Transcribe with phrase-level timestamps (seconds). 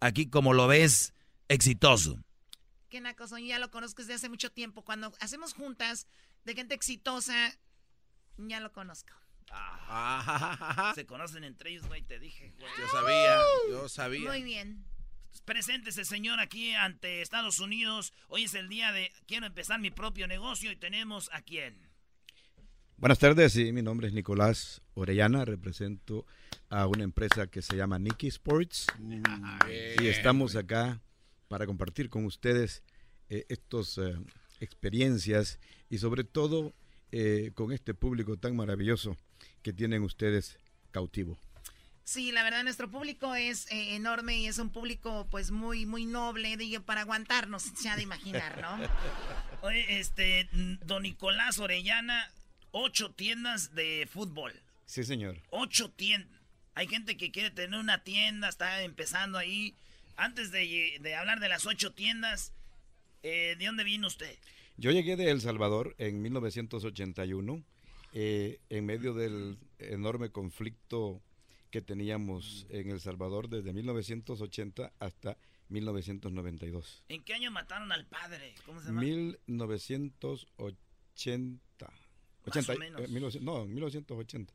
[0.00, 1.14] aquí como lo ves,
[1.48, 2.18] exitoso.
[2.88, 4.82] Qué naco, ya lo conozco desde hace mucho tiempo.
[4.82, 6.06] Cuando hacemos juntas
[6.44, 7.58] de gente exitosa,
[8.36, 9.12] ya lo conozco.
[9.50, 12.54] Ah, se conocen entre ellos, güey, te dije.
[12.58, 13.40] Yo sabía,
[13.70, 14.28] yo sabía.
[14.28, 14.84] Muy bien.
[15.44, 18.12] Preséntese, señor, aquí ante Estados Unidos.
[18.28, 21.85] Hoy es el día de quiero empezar mi propio negocio y tenemos a quién.
[22.98, 26.24] Buenas tardes, sí, mi nombre es Nicolás Orellana, represento
[26.70, 28.86] a una empresa que se llama Nicky Sports
[30.00, 31.02] y estamos acá
[31.48, 32.82] para compartir con ustedes
[33.28, 34.16] eh, estas eh,
[34.60, 35.58] experiencias
[35.90, 36.72] y sobre todo
[37.12, 39.18] eh, con este público tan maravilloso
[39.60, 40.58] que tienen ustedes
[40.90, 41.36] cautivo.
[42.02, 46.56] Sí, la verdad nuestro público es enorme y es un público pues muy muy noble,
[46.56, 48.78] digo, para aguantarnos, se ha de imaginar, ¿no?
[49.60, 50.48] Oye, este,
[50.86, 52.30] don Nicolás Orellana,
[52.78, 54.52] ocho tiendas de fútbol.
[54.84, 55.40] Sí, señor.
[55.50, 56.38] Ocho tiendas.
[56.74, 59.72] Hay gente que quiere tener una tienda, está empezando ahí.
[60.18, 62.52] Antes de, hablar de las ocho tiendas,
[63.22, 64.36] eh, ¿de dónde vino usted?
[64.76, 67.64] Yo llegué de El Salvador en 1981,
[68.12, 71.22] eh, en medio del enorme conflicto
[71.70, 75.38] que teníamos en El Salvador desde 1980 hasta
[75.70, 77.04] 1992.
[77.08, 78.52] ¿En qué año mataron al padre?
[78.66, 79.00] ¿Cómo se llama?
[79.00, 81.65] 1980.
[82.46, 83.34] Más o menos.
[83.34, 84.54] Eh, no, 1980.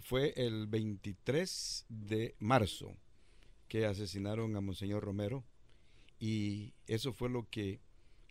[0.00, 2.96] Fue el 23 de marzo
[3.68, 5.44] que asesinaron a Monseñor Romero
[6.18, 7.80] y eso fue lo que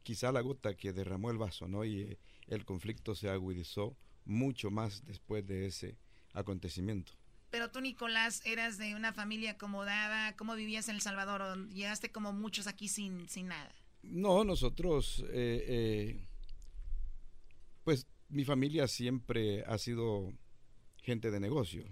[0.03, 1.83] quizá la gota que derramó el vaso, ¿no?
[1.83, 5.97] Y eh, el conflicto se agudizó mucho más después de ese
[6.33, 7.13] acontecimiento.
[7.49, 11.41] Pero tú, Nicolás, eras de una familia acomodada, ¿cómo vivías en El Salvador?
[11.41, 13.73] ¿O llegaste como muchos aquí sin, sin nada?
[14.03, 16.26] No, nosotros, eh, eh,
[18.29, 20.33] mi familia siempre ha sido
[21.01, 21.85] gente de negocio.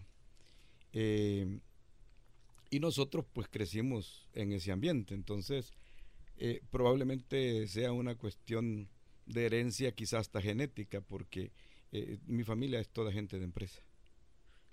[0.94, 1.60] Eh,
[2.70, 5.14] y nosotros pues crecimos en ese ambiente.
[5.14, 5.74] Entonces,
[6.38, 8.90] eh, probablemente sea una cuestión
[9.26, 11.52] de herencia, quizás hasta genética, porque
[11.92, 13.82] eh, mi familia es toda gente de empresa.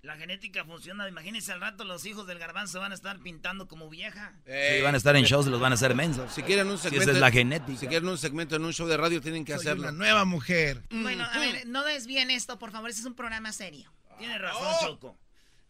[0.03, 1.07] La genética funciona.
[1.07, 4.37] Imagínense al rato los hijos del garbanzo van a estar pintando como vieja.
[4.45, 6.33] sí, van a estar en shows, los van a hacer mensos.
[6.33, 7.79] Si quieren un segmento, es la genética.
[7.79, 9.83] Si quieren un segmento en un show de radio, tienen que hacerlo.
[9.83, 10.83] Una nueva mujer.
[10.91, 12.89] Bueno, a ver, no desvíen esto, por favor.
[12.89, 13.93] Este es un programa serio.
[14.19, 14.85] Tiene razón, oh.
[14.85, 15.17] Choco.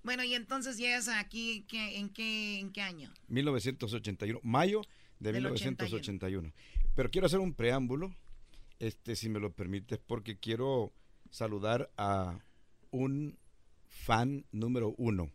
[0.02, 3.14] Bueno, y entonces llegas aquí, ¿en qué, en qué año?
[3.28, 4.82] 1981, mayo
[5.20, 6.52] de 1981.
[6.96, 8.16] Pero quiero hacer un preámbulo,
[8.80, 10.92] este, si me lo permites, porque quiero
[11.30, 12.40] saludar a
[12.90, 13.38] un
[13.94, 15.32] fan número uno.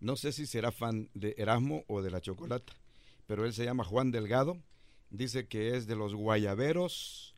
[0.00, 2.72] No sé si será fan de Erasmo o de la Chocolata,
[3.26, 4.58] pero él se llama Juan Delgado.
[5.10, 7.34] Dice que es de los guayaberos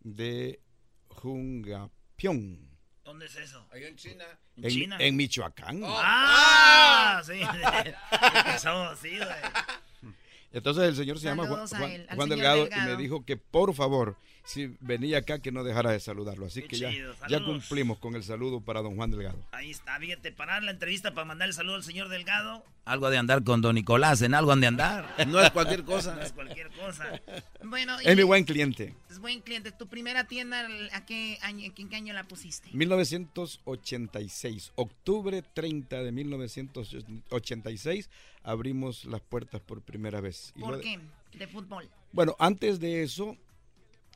[0.00, 0.60] de
[1.08, 2.68] Jungapión.
[3.04, 3.66] ¿Dónde es eso?
[3.72, 4.24] Ahí en China.
[4.56, 4.96] ¿En, China?
[4.98, 5.82] En Michoacán.
[5.82, 5.96] Oh.
[5.98, 7.22] ¡Ah!
[7.24, 7.40] Sí.
[8.58, 10.14] Somos así, güey.
[10.52, 14.16] Entonces el señor se llama Juan, Delgado, y me dijo que por favor,
[14.50, 16.46] si venía acá, que no dejara de saludarlo.
[16.46, 16.90] Así que ya,
[17.28, 19.38] ya cumplimos con el saludo para don Juan Delgado.
[19.52, 22.64] Ahí está, fíjate, parar la entrevista para mandar el saludo al señor Delgado.
[22.84, 25.14] Algo de andar con don Nicolás, en algo han de andar.
[25.28, 26.14] No es cualquier cosa.
[26.16, 27.20] no es cualquier cosa.
[27.62, 28.92] Bueno, es mi buen cliente.
[29.08, 29.70] Es buen cliente.
[29.70, 32.70] ¿Tu primera tienda, a qué año, en qué año la pusiste?
[32.72, 38.10] 1986, octubre 30 de 1986
[38.42, 40.52] abrimos las puertas por primera vez.
[40.58, 40.98] ¿Por qué?
[41.34, 41.88] ¿De fútbol?
[42.12, 43.36] Bueno, antes de eso,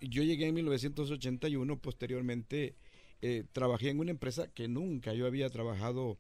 [0.09, 2.75] yo llegué en 1981, posteriormente
[3.22, 6.19] eh, trabajé en una empresa que nunca yo había trabajado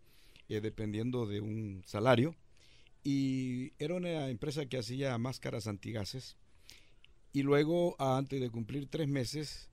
[0.48, 2.34] eh, dependiendo de un salario
[3.02, 6.36] y era una empresa que hacía máscaras antigases
[7.32, 9.68] y luego antes de cumplir tres meses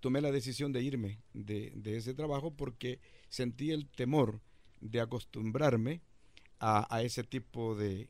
[0.00, 4.40] tomé la decisión de irme de, de ese trabajo porque sentí el temor
[4.80, 6.02] de acostumbrarme
[6.60, 8.08] a, ese tipo de,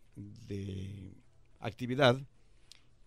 [1.60, 2.21] actividad.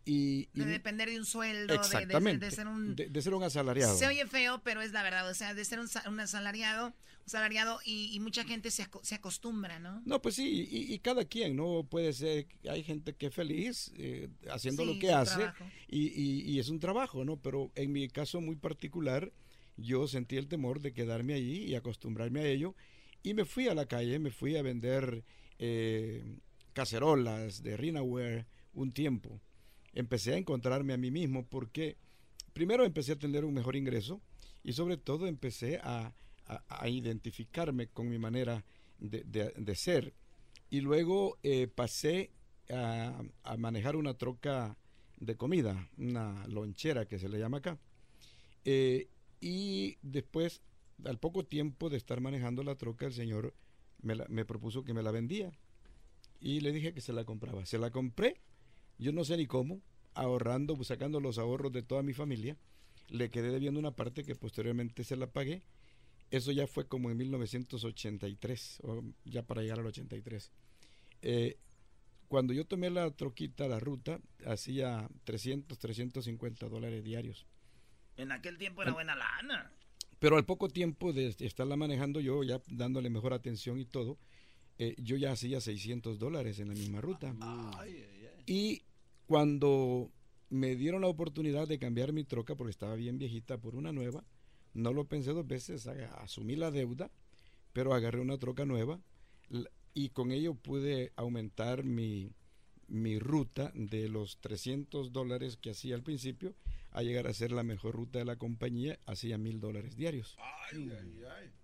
[0.05, 2.95] Y, de depender de un sueldo, exactamente, de, ser un...
[2.95, 3.97] De, ser un asalariado.
[3.97, 6.93] Se oye feo, pero es la verdad, o sea, de ser un, un asalariado, un
[7.25, 10.01] asalariado y, mucha gente se, se, acostumbra, ¿no?
[10.05, 11.87] No, pues sí, y, cada quien, ¿no?
[11.89, 15.51] Puede ser, hay gente que es feliz eh, haciendo lo que hace
[15.88, 17.38] y, es un trabajo, ¿no?
[17.38, 19.31] Pero en mi caso muy particular,
[19.77, 22.75] yo sentí el temor de quedarme allí y acostumbrarme a ello
[23.23, 25.23] y me fui a la calle, me fui a vender
[25.59, 26.39] eh,
[26.73, 29.39] cacerolas de Rinaware un tiempo.
[29.94, 31.98] Empecé a encontrarme a mí mismo porque
[32.54, 34.22] primero empecé a tener un mejor ingreso
[34.63, 36.13] y sobre todo empecé a,
[36.86, 38.63] identificarme con mi manera
[39.00, 40.13] de, ser.
[40.69, 42.31] Y luego eh, pasé
[42.69, 43.24] a,
[43.57, 44.78] manejar una troca
[45.19, 47.78] de comida, una lonchera que se le llama acá.
[48.66, 49.07] Eh,
[49.42, 50.62] y después
[51.06, 53.54] al poco tiempo de estar manejando la troca, el señor
[54.01, 55.51] me, propuso que me la vendía.
[56.40, 57.66] y le dije que se la compraba.
[57.66, 58.42] Se la compré,
[59.03, 59.81] yo no sé ni cómo,
[60.13, 62.57] ahorrando, pues, sacando los ahorros de toda mi familia.
[63.09, 65.61] Le quedé debiendo una parte que posteriormente se la pagué.
[66.31, 70.51] Eso ya fue como en 1983, o ya para llegar al 83.
[71.21, 71.57] Eh,
[72.27, 77.45] cuando yo tomé la troquita, la ruta, hacía 300, 350 dólares diarios.
[78.17, 79.71] En aquel tiempo era buena lana.
[80.19, 84.17] Pero al poco tiempo de estarla manejando yo, ya dándole mejor atención y todo,
[84.79, 87.35] eh, yo ya hacía 600 dólares en la misma ruta.
[88.45, 88.81] Y
[89.33, 90.12] cuando
[90.51, 94.24] me dieron la oportunidad de cambiar mi troca, porque estaba bien viejita, por una nueva,
[94.75, 97.09] no lo pensé dos veces, asumí la deuda,
[97.74, 99.00] pero agarré una troca nueva
[99.95, 102.30] y con ello pude aumentar mi,
[102.88, 106.53] mi ruta de los 300 dólares que hacía al principio
[106.91, 110.38] a llegar a ser la mejor ruta de la compañía, hacía mil dólares diarios.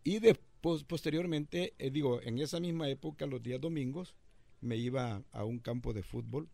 [0.03, 4.15] Y después, posteriormente, eh, digo, en esa misma época, los días domingos,
[4.59, 6.49] me iba a un campo de fútbol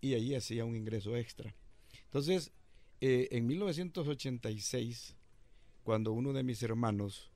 [0.00, 1.54] y ahí hacía un ingreso extra.
[2.04, 2.52] Entonces,
[3.00, 5.16] eh, en 1986,
[5.82, 7.30] cuando uno de mis hermanos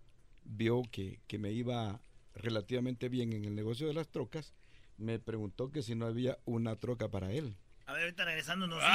[0.44, 2.00] vio que, que me iba
[2.34, 4.52] relativamente bien en el negocio de las trocas,
[4.96, 7.56] me preguntó que si no había una troca para él.
[7.94, 8.92] Ver, ahorita regresando nos dice.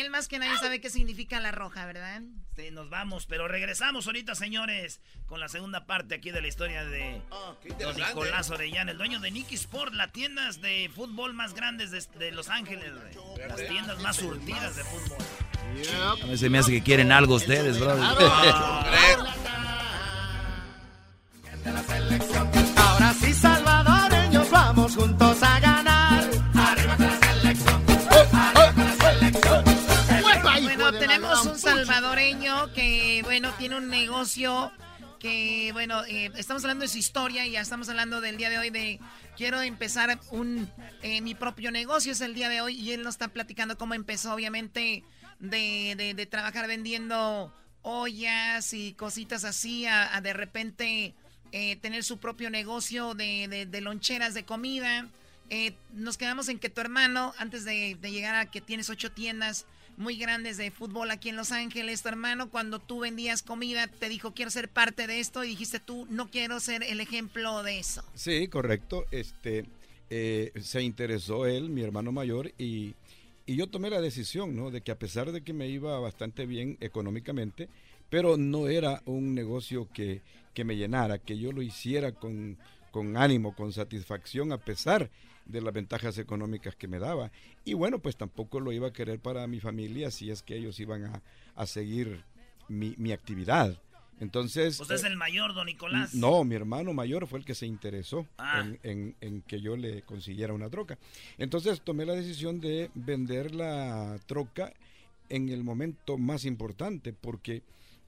[0.00, 2.22] Él más que nadie sabe qué significa la roja, ¿verdad?
[2.56, 6.84] Sí, nos vamos, pero regresamos ahorita, señores, con la segunda parte aquí de la historia
[6.84, 11.54] de oh, don Nicolás Orellana, el dueño de Nicky Sport, las tiendas de fútbol más
[11.54, 12.90] grandes de, Los Ángeles,
[13.46, 15.18] las tiendas más surtidas de fútbol.
[16.20, 17.92] A mí se me hace que quieren algo ustedes, bro.
[22.76, 25.27] Ahora sí, salvadoreños, vamos juntos
[32.74, 34.70] que, bueno, tiene un negocio
[35.18, 38.58] que, bueno, eh, estamos hablando de su historia y ya estamos hablando del día de
[38.58, 39.00] hoy de
[39.34, 40.70] quiero empezar un
[41.00, 43.94] eh, mi propio negocio es el día de hoy y él nos está platicando cómo
[43.94, 45.04] empezó, obviamente,
[45.38, 51.14] de, de, trabajar vendiendo ollas y cositas así a de repente
[51.52, 55.06] eh, tener su propio negocio de, de, loncheras de comida.
[55.94, 59.64] Nos quedamos en que tu hermano, antes de, llegar a que tienes ocho tiendas
[59.98, 64.08] muy grandes de fútbol aquí en Los Ángeles, tu hermano cuando tú vendías comida te
[64.08, 67.78] dijo quiero ser parte de esto y dijiste tú no quiero ser el ejemplo de
[67.80, 68.02] eso.
[68.14, 69.04] Sí, correcto.
[69.10, 69.64] Este
[70.10, 72.94] eh, se interesó él, mi hermano mayor, y,
[73.44, 74.70] y yo tomé la decisión, ¿no?
[74.70, 77.68] De que a pesar de que me iba bastante bien económicamente,
[78.08, 80.22] pero no era un negocio que,
[80.54, 82.56] que me llenara, que yo lo hiciera con,
[82.90, 85.10] con ánimo, con satisfacción, a pesar
[85.48, 87.32] de las ventajas económicas que me daba.
[87.64, 90.78] Y bueno, pues tampoco lo iba a querer para mi familia si es que ellos
[90.78, 91.22] iban a,
[91.56, 92.22] a seguir
[92.68, 93.80] mi, mi, actividad.
[94.20, 94.78] Entonces...
[94.78, 96.14] ¿Usted es el mayor, don Nicolás?
[96.14, 98.60] No, mi hermano mayor fue el que se interesó ah.
[98.60, 100.98] en, en, en, que yo le consiguiera una troca.
[101.38, 104.72] Entonces tomé la decisión de vender la troca
[105.28, 107.62] en el momento más importante, porque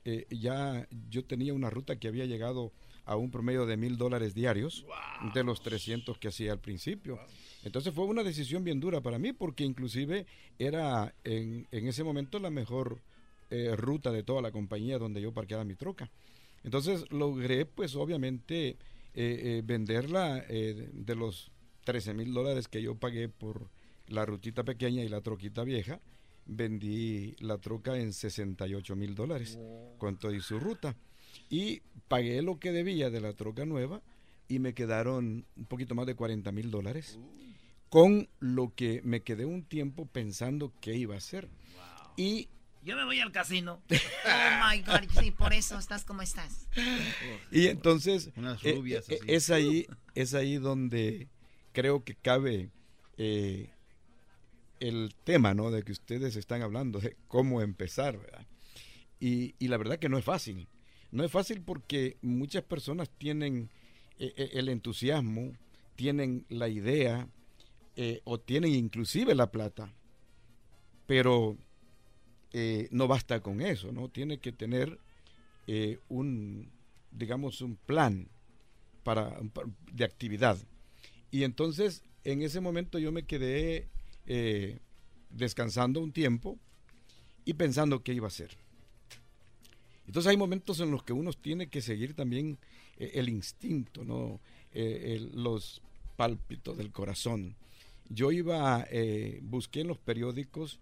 [0.04, 2.72] eh, ya yo tenía una ruta que había llegado
[3.10, 4.86] a un promedio de mil dólares diarios
[5.34, 7.18] de los 300 que hacía al principio.
[7.64, 10.26] Entonces fue una decisión bien dura para mí porque inclusive
[10.60, 13.02] era en, en ese momento la mejor
[13.50, 16.08] eh, ruta de toda la compañía donde yo parqueaba mi troca.
[16.62, 18.76] Entonces logré pues obviamente
[19.14, 21.50] eh, venderla de los
[21.82, 23.70] 13 mil dólares que yo pagué por
[24.06, 26.00] la rutita pequeña y la troquita vieja
[26.46, 29.58] vendí la troca en 68 mil dólares
[29.98, 30.96] con su ruta.
[31.48, 34.02] Y pagué lo que debía de la troca nueva
[34.48, 37.18] y me quedaron un poquito más de 40 mil dólares.
[37.88, 41.48] Con lo que me quedé un tiempo pensando qué iba a hacer.
[42.16, 42.48] Y
[42.82, 43.82] yo me voy al casino.
[44.24, 46.68] Oh my God, sí, por eso estás como estás.
[47.50, 48.30] Y entonces,
[48.62, 51.28] eh, eh, es ahí, es ahí donde
[51.72, 52.70] creo que cabe
[53.16, 53.70] eh,
[54.78, 55.70] el tema, ¿no?
[55.70, 58.46] De que ustedes están hablando, de cómo empezar, ¿verdad?
[59.18, 60.68] Y, y la verdad que no es fácil.
[61.12, 63.70] No es fácil porque muchas personas tienen
[64.18, 65.52] eh, eh, el entusiasmo,
[65.96, 67.28] tienen la idea
[67.96, 69.92] eh, o tienen inclusive la plata,
[71.06, 71.56] pero
[72.90, 74.08] no basta con eso, ¿no?
[74.08, 74.98] Tiene que tener
[76.08, 76.68] un,
[77.12, 78.28] digamos, un plan
[79.04, 79.38] para,
[79.92, 80.58] de actividad.
[81.30, 83.88] Y entonces, en ese momento yo me quedé
[85.30, 86.58] descansando un tiempo
[87.44, 88.56] y pensando qué iba a hacer.
[90.10, 92.58] Entonces hay momentos en los que uno tiene que seguir también
[92.98, 94.40] eh, el instinto, ¿no?
[94.72, 95.82] Eh, los
[96.16, 97.54] pálpitos del corazón.
[98.08, 98.88] Yo iba,
[99.42, 100.80] busqué en los periódicos,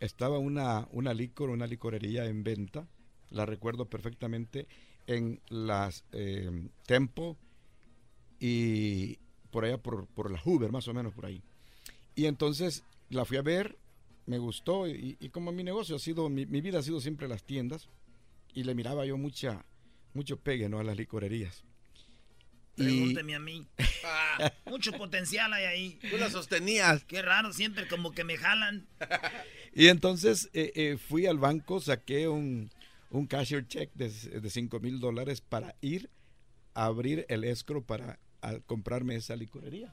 [0.00, 2.88] estaba una, una licor, una licorería en venta,
[3.28, 4.66] la recuerdo perfectamente,
[5.06, 6.04] en las
[6.86, 7.36] Tempo
[8.38, 9.18] y
[9.50, 11.42] por allá por, por la Hoover, más o menos por ahí.
[12.14, 13.76] Y entonces la fui a ver,
[14.26, 17.88] me gustó y, como mi negocio ha sido, mi, vida ha sido siempre las tiendas
[18.54, 19.64] y le miraba yo mucha,
[20.14, 20.78] mucho pegue ¿no?
[20.78, 21.64] a las licorerías.
[22.76, 23.66] Pregúnteme a mí.
[24.04, 25.98] Ah, mucho potencial hay ahí.
[26.10, 27.04] Tú la sostenías.
[27.04, 28.86] Qué raro, siempre como que me jalan.
[29.74, 32.70] y entonces eh, eh, fui al banco, saqué un,
[33.10, 36.08] un cashier check de, de 5 mil dólares para ir
[36.72, 38.18] a abrir el escro para
[38.66, 39.92] comprarme esa licorería.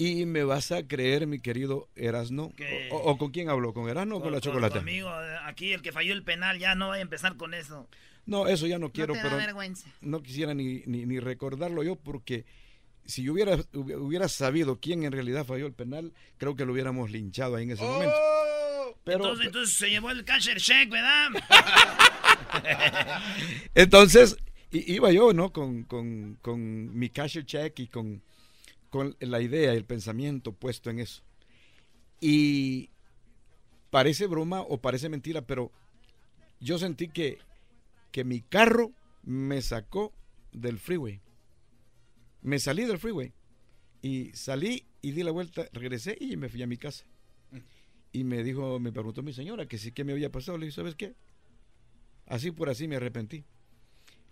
[0.00, 2.54] Y me vas a creer, mi querido Erasno.
[2.90, 3.74] O, con quién habló?
[3.74, 4.78] ¿Con Erasno o con, la chocolate?
[4.78, 7.52] Con amigo, eh, aquí el que falló el penal, ya no va a empezar con
[7.52, 7.86] eso.
[8.24, 9.38] No, eso ya no quiero, pero
[10.00, 12.46] no quisiera ni, ni, recordarlo yo porque
[13.04, 17.10] si yo hubiera, hubiera sabido quién en realidad falló el penal, creo que lo hubiéramos
[17.10, 18.14] linchado ahí en ese momento.
[18.16, 18.96] ¡Oh!
[19.04, 21.28] Pero, entonces, se llevó el cashier check, ¿verdad?
[23.74, 24.38] entonces,
[24.70, 25.52] iba yo, ¿no?
[25.52, 28.22] Con, con, con mi cashier check y con,
[28.90, 31.22] con la idea y el pensamiento puesto en eso.
[32.20, 32.90] Y
[33.90, 35.72] parece broma o parece mentira, pero
[36.60, 37.38] yo sentí que,
[38.12, 38.92] que mi carro
[39.22, 40.12] me sacó
[40.52, 41.20] del freeway.
[42.42, 43.32] Me salí del freeway.
[44.02, 47.04] Y salí y di la vuelta, regresé y me fui a mi casa.
[48.12, 50.58] Y me dijo, me preguntó mi señora que sí que me había pasado.
[50.58, 51.14] Le dije, ¿sabes qué?
[52.26, 53.44] Así por así me arrepentí.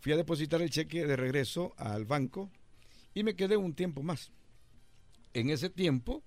[0.01, 2.51] Fui a depositar el cheque de regreso al banco
[3.15, 4.33] y me quedé un tiempo más.
[5.35, 6.23] En ese tiempo,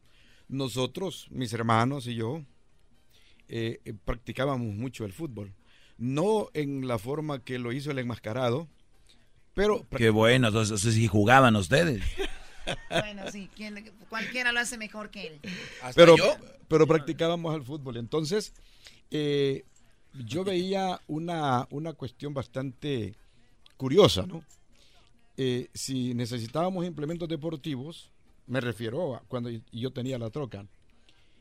[0.47, 2.43] nosotros, mis hermanos y yo,
[3.47, 5.53] eh, eh, practicábamos mucho el fútbol.
[5.97, 8.67] No en la forma que lo hizo el enmascarado,
[9.53, 9.85] pero...
[9.95, 12.03] Qué bueno, entonces sí jugaban ustedes.
[12.89, 13.49] bueno, sí,
[14.09, 15.39] cualquiera lo hace mejor que él.
[15.95, 16.15] pero,
[16.67, 17.97] pero practicábamos el fútbol.
[17.97, 18.53] Entonces,
[19.11, 19.65] eh,
[20.13, 23.15] yo veía una, una cuestión bastante
[23.77, 24.43] curiosa, ¿no?
[25.37, 28.11] Eh, si necesitábamos implementos deportivos,
[28.51, 30.67] me refiero a cuando yo tenía la troca,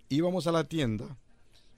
[0.09, 1.19] íbamos a la tienda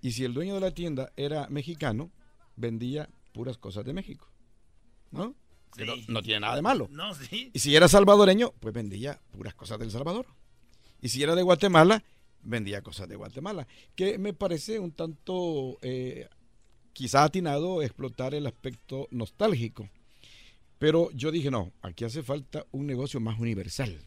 [0.03, 2.11] y si el dueño de la tienda era mexicano,
[2.55, 4.29] vendía puras cosas de México,
[5.11, 5.35] ¿no?
[6.07, 6.87] no, tiene nada de malo.
[6.91, 7.51] No, sí.
[7.55, 10.27] Y si era salvadoreño, pues vendía puras cosas del Salvador.
[11.01, 12.05] Y si era de Guatemala,
[12.43, 13.67] vendía cosas de Guatemala.
[13.97, 16.29] Que me parece un tanto, eh,
[16.93, 19.89] quizá atinado, explotar el aspecto nostálgico.
[20.79, 23.99] Pero yo dije, no, aquí hace falta un negocio más universal.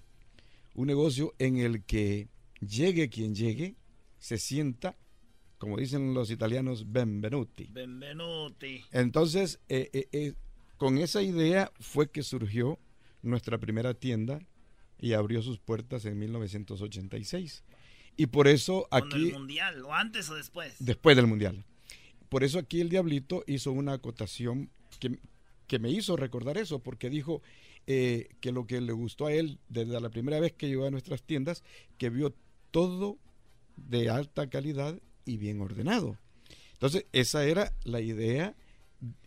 [0.75, 2.27] Un negocio en el que
[2.59, 3.75] llegue quien llegue,
[4.19, 4.97] se sienta,
[5.57, 7.69] como dicen los italianos, benvenuti.
[7.71, 8.83] Benvenuti.
[8.91, 10.33] Entonces, eh, eh, eh,
[10.77, 12.77] con esa idea fue que surgió
[13.21, 14.39] nuestra primera tienda
[14.99, 17.63] y abrió sus puertas en 1986.
[18.17, 19.29] Y por eso aquí...
[19.29, 19.83] el mundial?
[19.85, 20.75] ¿O antes o después?
[20.79, 21.65] Después del mundial.
[22.29, 25.19] Por eso aquí el Diablito hizo una acotación que,
[25.67, 27.41] que me hizo recordar eso, porque dijo
[27.87, 30.91] eh, que lo que le gustó a él desde la primera vez que llegó a
[30.91, 31.63] nuestras tiendas,
[31.99, 32.35] que vio
[32.71, 33.19] todo
[33.75, 36.17] de alta calidad y bien ordenado.
[36.73, 38.55] Entonces, esa era la idea.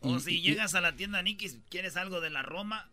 [0.01, 2.91] O si llegas a la tienda Nicky, quieres algo de la Roma,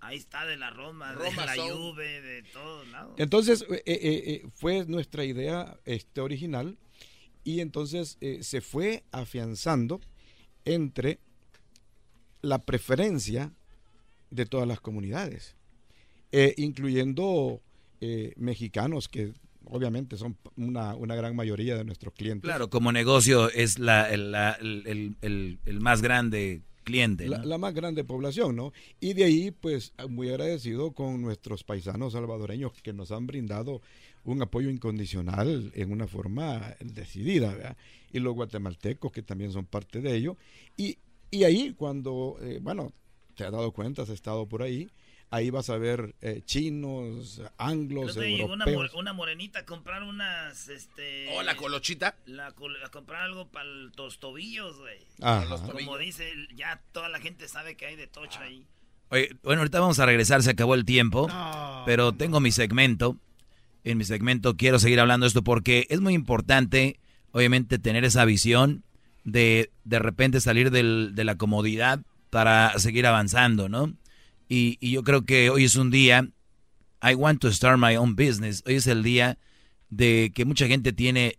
[0.00, 3.14] ahí, está de la Roma, de la Juve, de todos lados.
[3.18, 6.78] Entonces, eh, eh, fue nuestra idea este, original
[7.42, 10.00] y entonces se fue afianzando
[10.64, 11.18] entre
[12.40, 13.52] la preferencia
[14.32, 15.54] de todas las comunidades,
[16.32, 17.60] eh, incluyendo
[18.00, 19.32] eh, mexicanos que
[19.66, 22.48] obviamente son una, gran mayoría de nuestros clientes.
[22.48, 24.34] Claro, como negocio es la, el,
[25.20, 27.28] el, más grande cliente.
[27.28, 28.72] La, más grande población, ¿no?
[28.98, 33.82] Y de ahí, pues, muy agradecido con nuestros paisanos salvadoreños que nos han brindado
[34.24, 37.76] un apoyo incondicional en una forma decidida, ¿verdad?
[38.12, 40.36] Y los guatemaltecos que también son parte de ello.
[40.76, 40.98] Y
[41.32, 42.92] y ahí cuando, eh, bueno,
[43.34, 44.90] te has dado cuenta, has estado por ahí,
[45.30, 48.92] ahí vas a ver eh, chinos, anglos, europeos.
[48.94, 51.28] Una, morenita a comprar unas, este...
[51.34, 52.16] ¿O oh, la colochita?
[52.26, 54.98] La, a comprar algo para los tobillos, güey.
[55.72, 58.66] Como dice, ya toda la gente sabe que hay de tocho ahí.
[59.08, 61.28] Oye, bueno, ahorita vamos a regresar, se acabó el tiempo,
[61.86, 63.16] pero tengo mi segmento.
[63.84, 67.00] En mi segmento quiero seguir hablando de esto porque es muy importante,
[67.32, 68.84] obviamente, tener esa visión
[69.24, 72.00] de de repente salir del, de la comodidad
[72.32, 73.92] para seguir avanzando, ¿no?
[74.48, 76.30] Y, y, yo creo que hoy es un día,
[77.02, 79.36] I want to start my own business, hoy es el día
[79.90, 81.38] de que mucha gente tiene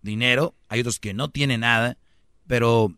[0.00, 1.98] dinero, hay otros que no tienen nada,
[2.46, 2.96] pero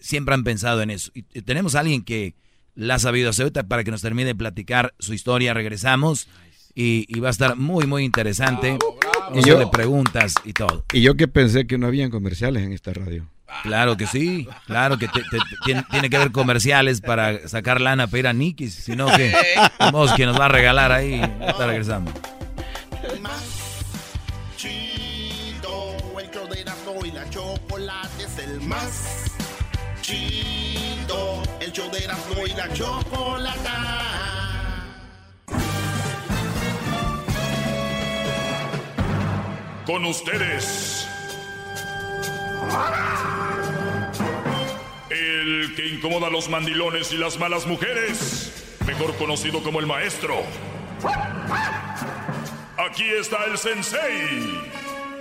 [0.00, 1.12] siempre han pensado en eso.
[1.14, 2.34] Y, tenemos a alguien que
[2.74, 6.26] la ha sabido hacer para que nos termine de platicar su historia, regresamos
[6.74, 8.76] y, y va a estar muy, muy interesante.
[9.34, 10.84] Y yo, le preguntas y todo.
[10.92, 13.30] Y yo que pensé que no habían comerciales en esta radio.
[13.62, 15.08] Claro que sí, claro que
[15.64, 19.32] tiene, que haber comerciales para sacar lana para ir a Nikis, sino que
[19.78, 21.20] vamos que nos va a regalar ahí.
[21.40, 22.12] Está regresando.
[24.56, 29.24] chido, el show de y la chocolate es el más
[30.02, 33.56] chido, el show de y la chocolate.
[39.86, 40.95] Con ustedes
[45.10, 48.52] el que incomoda a los mandilones y las malas mujeres,
[48.86, 50.42] mejor conocido como el maestro.
[52.78, 54.62] Aquí está el sensei.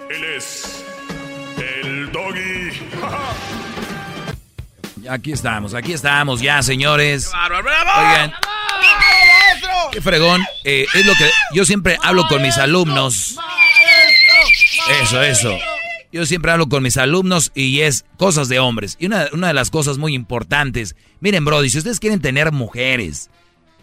[0.09, 0.83] Él es
[1.57, 2.71] el doggy.
[5.09, 7.31] Aquí estamos, aquí estamos ya, señores.
[7.97, 8.33] Oigan,
[9.91, 10.43] qué fregón.
[10.63, 13.37] Eh, es lo que yo siempre hablo con mis alumnos.
[15.01, 15.57] Eso, eso.
[16.15, 18.95] Yo siempre hablo con mis alumnos y es cosas de hombres.
[19.01, 23.29] Y una, de las cosas muy importantes, miren, Brody, si ustedes quieren tener mujeres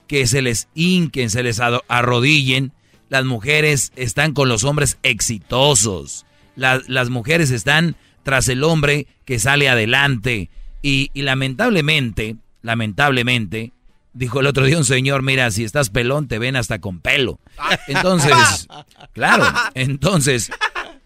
[0.06, 2.72] que se les hinquen, se les arrodillen,
[3.10, 6.24] las mujeres están con los hombres exitosos.
[6.56, 10.48] las mujeres están tras el hombre que sale adelante.
[10.80, 13.74] Y, y, lamentablemente, lamentablemente,
[14.14, 17.40] dijo el otro día un señor, mira, si estás pelón, te ven hasta con pelo.
[17.88, 18.68] Entonces,
[19.12, 20.50] claro, entonces,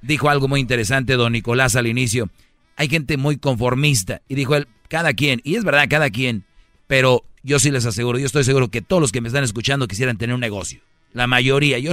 [0.07, 2.31] dijo algo muy interesante don Nicolás al inicio.
[2.77, 4.23] Hay gente muy conformista.
[4.29, 5.41] Y dijo él, cada quien.
[5.45, 6.45] Y es verdad, cada quien.
[6.87, 9.89] Pero yo sí les aseguro, yo estoy seguro que todos los que me están escuchando
[9.89, 10.81] quisieran tener un negocio.
[11.13, 11.79] La mayoría.
[11.79, 11.93] Yo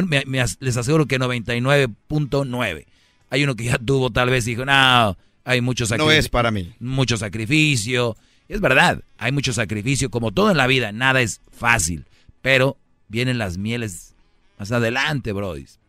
[0.60, 2.86] les aseguro que 99.9.
[3.29, 6.13] Hay uno que ya tuvo tal vez dijo, no, hay mucho sacrificio.
[6.13, 6.74] No es para mí.
[6.79, 8.15] Mucho sacrificio.
[8.50, 10.10] Es verdad, hay mucho sacrificio.
[10.10, 12.05] Como todo en la vida, nada es fácil.
[12.41, 12.77] Pero
[13.08, 14.13] vienen las mieles
[14.60, 15.79] más adelante, brodis.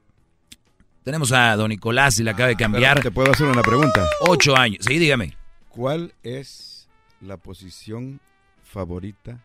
[1.04, 3.02] Tenemos a don Nicolás y le acaba de cambiar.
[3.02, 4.08] ¿Te puedo hacer una pregunta?
[4.20, 4.86] Ocho años.
[4.86, 5.36] Sí, dígame.
[5.68, 6.88] ¿Cuál es
[7.20, 8.20] la posición
[8.62, 9.38] favorita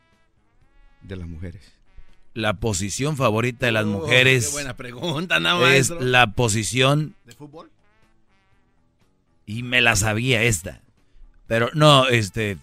[1.01, 1.74] de las mujeres?
[2.34, 4.48] La posición favorita de las oh, mujeres.
[4.48, 7.16] Qué buena pregunta, nada Es la posición.
[7.25, 7.70] ¿De fútbol?
[9.45, 10.82] Y me la sabía esta.
[11.45, 12.58] Pero no, este.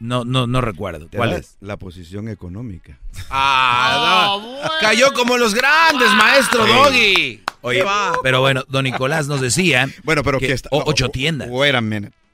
[0.00, 1.08] No, no, no recuerdo.
[1.14, 1.58] ¿Cuál es?
[1.60, 2.98] La posición económica.
[3.28, 7.42] Ah, ah Cayó como los grandes, maestro Doggy.
[7.60, 7.84] Oye,
[8.22, 9.88] pero bueno, don Nicolás nos decía.
[10.02, 11.48] Bueno, pero que, ocho tiendas.
[11.50, 11.82] Wait a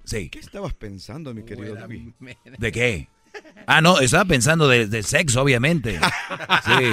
[0.05, 0.29] Sí.
[0.31, 2.15] ¿Qué estabas pensando, mi querido Doggy?
[2.57, 3.09] ¿De qué?
[3.67, 5.99] Ah, no, estaba pensando de, sexo, obviamente.
[6.65, 6.91] Sí,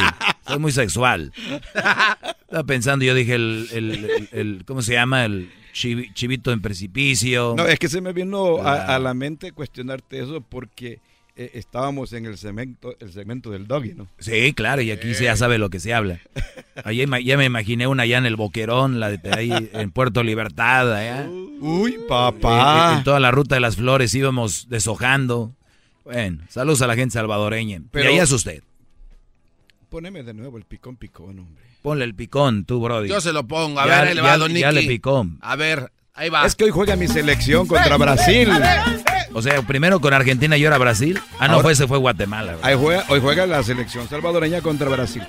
[0.48, 1.32] soy muy sexual.
[1.74, 5.26] Estaba pensando, yo dije, el, el, el ¿cómo se llama?
[5.26, 7.56] El chivito en precipicio.
[7.58, 11.00] No, es que se me vino a, la mente cuestionarte eso porque
[11.36, 14.08] eh, estábamos en el segmento, el segmento del doggy, ¿no?
[14.20, 16.20] Sí, claro, y aquí se ya sabe lo que se habla.
[16.84, 20.94] Ahí ya me imaginé una allá en el Boquerón, la de ahí en Puerto Libertad,
[20.94, 21.28] allá.
[21.60, 22.96] Uy, papá.
[22.98, 25.54] En, toda la ruta de las flores íbamos deshojando.
[26.04, 27.82] Bueno, saludos a la gente salvadoreña.
[27.92, 28.64] Pero, y ahí es usted.
[29.94, 31.64] Poneme de nuevo el picón picón, hombre.
[31.84, 33.10] Ponle el picón, tú, Brody.
[33.10, 33.80] Yo se lo pongo.
[33.80, 35.24] A ver, ahí le va, Don Ya le picó.
[35.40, 36.48] A ver, ahí va.
[36.48, 38.50] Es que hoy juega mi selección contra Brasil.
[39.34, 41.20] O sea, primero con Argentina y ahora Brasil.
[41.38, 42.58] Ah, no, fue, se fue Guatemala.
[42.64, 45.22] Ahí juega, hoy juega la selección salvadoreña contra Brasil.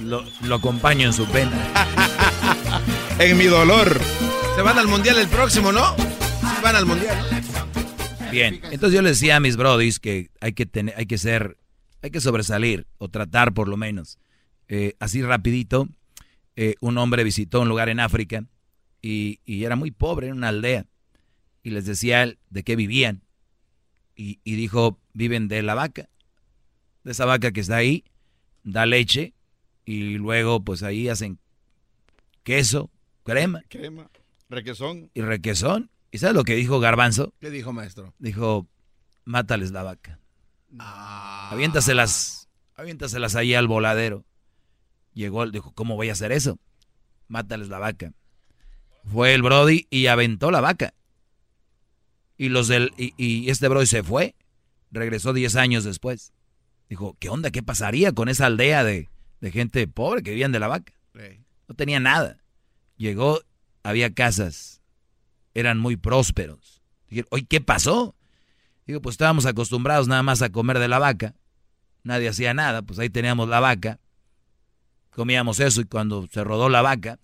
[0.00, 1.52] lo, lo acompaño en su pena.
[3.20, 3.96] en mi dolor.
[4.56, 5.94] Se van al mundial el próximo, ¿no?
[5.96, 7.16] Se van al mundial.
[8.32, 11.58] Bien, entonces yo les decía a mis brodis que hay que tener, hay que ser,
[12.02, 14.18] hay que sobresalir o tratar por lo menos
[14.74, 15.86] eh, así rapidito,
[16.56, 18.46] eh, un hombre visitó un lugar en África
[19.02, 20.86] y, era muy pobre, en una aldea.
[21.62, 23.22] Y les decía de qué vivían.
[24.16, 26.08] Y, dijo, viven de la vaca.
[27.04, 28.04] De esa vaca que está ahí,
[28.62, 29.34] da leche
[29.84, 31.38] y luego pues ahí hacen
[32.42, 32.90] queso,
[33.24, 33.62] crema.
[33.68, 34.08] Crema,
[34.48, 35.10] requesón.
[35.12, 35.90] Y requesón.
[36.12, 37.34] ¿Y sabes lo que dijo Garbanzo?
[37.40, 38.14] ¿Qué dijo, maestro?
[38.18, 38.68] Dijo,
[39.26, 40.21] mátales la vaca.
[40.78, 41.48] Ah.
[41.52, 44.24] Aviéntaselas, aviéntaselas ahí al voladero.
[45.14, 46.58] Llegó, dijo, ¿cómo voy a hacer eso?
[47.28, 48.12] Mátales la vaca.
[49.04, 50.94] Fue el Brody y aventó la vaca.
[52.36, 54.34] Y los del y, este Brody se fue.
[54.90, 56.32] Regresó 10 años después.
[56.88, 57.50] Dijo, ¿qué onda?
[57.50, 59.08] ¿Qué pasaría con esa aldea de,
[59.40, 60.92] gente pobre que vivían de la vaca?
[61.68, 62.38] No tenía nada.
[62.96, 63.40] Llegó,
[63.82, 64.82] había casas.
[65.54, 66.82] Eran muy prósperos.
[67.08, 68.14] Dije, oye, ¿qué pasó?
[68.86, 71.34] Digo, pues estábamos acostumbrados nada más a comer de la vaca.
[72.02, 74.00] Nadie hacía nada, pues ahí teníamos la vaca
[75.12, 77.18] comíamos eso y cuando se rodó la vaca,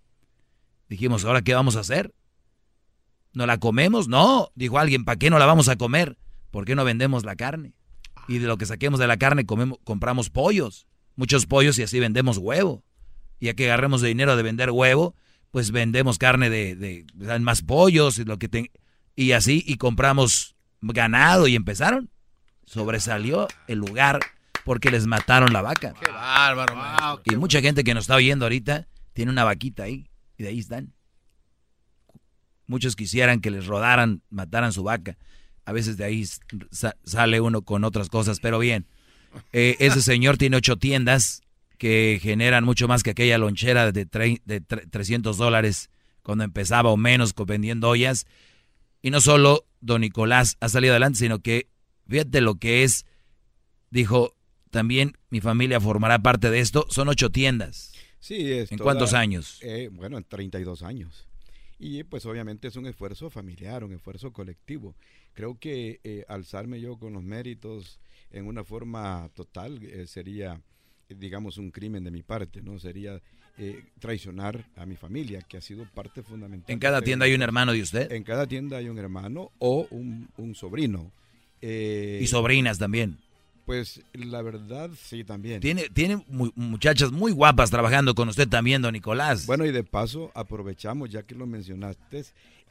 [0.88, 2.14] dijimos, ¿ahora qué vamos a hacer?
[3.33, 4.09] ¿No la comemos?
[4.09, 6.18] No, dijo alguien, ¿para qué no la vamos a comer?
[6.51, 7.75] ¿Por qué no vendemos la carne?
[8.27, 11.99] Y de lo que saquemos de la carne comemos, compramos pollos, muchos pollos y así
[11.99, 12.85] vendemos huevo.
[13.40, 15.14] Y a que agarremos de dinero de vender huevo,
[15.51, 18.71] pues vendemos carne de, de, más pollos y lo que
[19.14, 22.10] y así y compramos ganado y empezaron.
[22.64, 24.20] Sobresalió el lugar
[24.64, 25.94] porque les mataron la vaca.
[26.00, 27.22] Qué bárbaro.
[27.24, 30.58] y mucha gente que nos está oyendo ahorita tiene una vaquita ahí y de ahí
[30.58, 30.92] están.
[32.66, 35.16] Muchos quisieran que les rodaran, mataran su vaca.
[35.64, 36.24] A veces de ahí
[37.04, 38.86] sale uno con otras cosas, pero bien.
[39.52, 41.42] Eh, ese señor tiene ocho tiendas
[41.78, 44.04] que generan mucho más que aquella lonchera de,
[44.44, 45.90] de 300 dólares
[46.22, 48.26] cuando empezaba o menos vendiendo ollas.
[49.02, 51.68] Y no solo don Nicolás ha salido adelante, sino que
[52.08, 53.06] fíjate lo que es,
[53.90, 54.34] dijo,
[54.70, 56.87] también mi familia formará parte de esto.
[56.90, 57.92] Son ocho tiendas.
[58.20, 59.58] Sí, es ¿En cuántos años?
[59.62, 61.26] Eh, bueno, en 32 años.
[61.78, 64.96] Y pues obviamente es un esfuerzo familiar, un esfuerzo colectivo.
[65.34, 68.00] Creo que eh, alzarme yo con los méritos
[68.32, 70.61] en una forma total eh, sería
[71.08, 72.78] digamos, un crimen de mi parte, ¿no?
[72.78, 73.20] Sería
[73.59, 76.73] eh, traicionar a mi familia, que ha sido parte fundamental.
[76.73, 78.12] ¿En cada tienda hay un hermano de usted?
[78.12, 81.11] En cada tienda hay un hermano o un, sobrino.
[81.61, 83.18] Eh, ¿Y sobrinas también?
[83.66, 85.61] Pues la verdad, sí, también.
[85.61, 89.44] Tiene, tiene muchachas muy guapas trabajando con usted también, don Nicolás.
[89.44, 92.25] Bueno, y de paso aprovechamos, ya que lo mencionaste,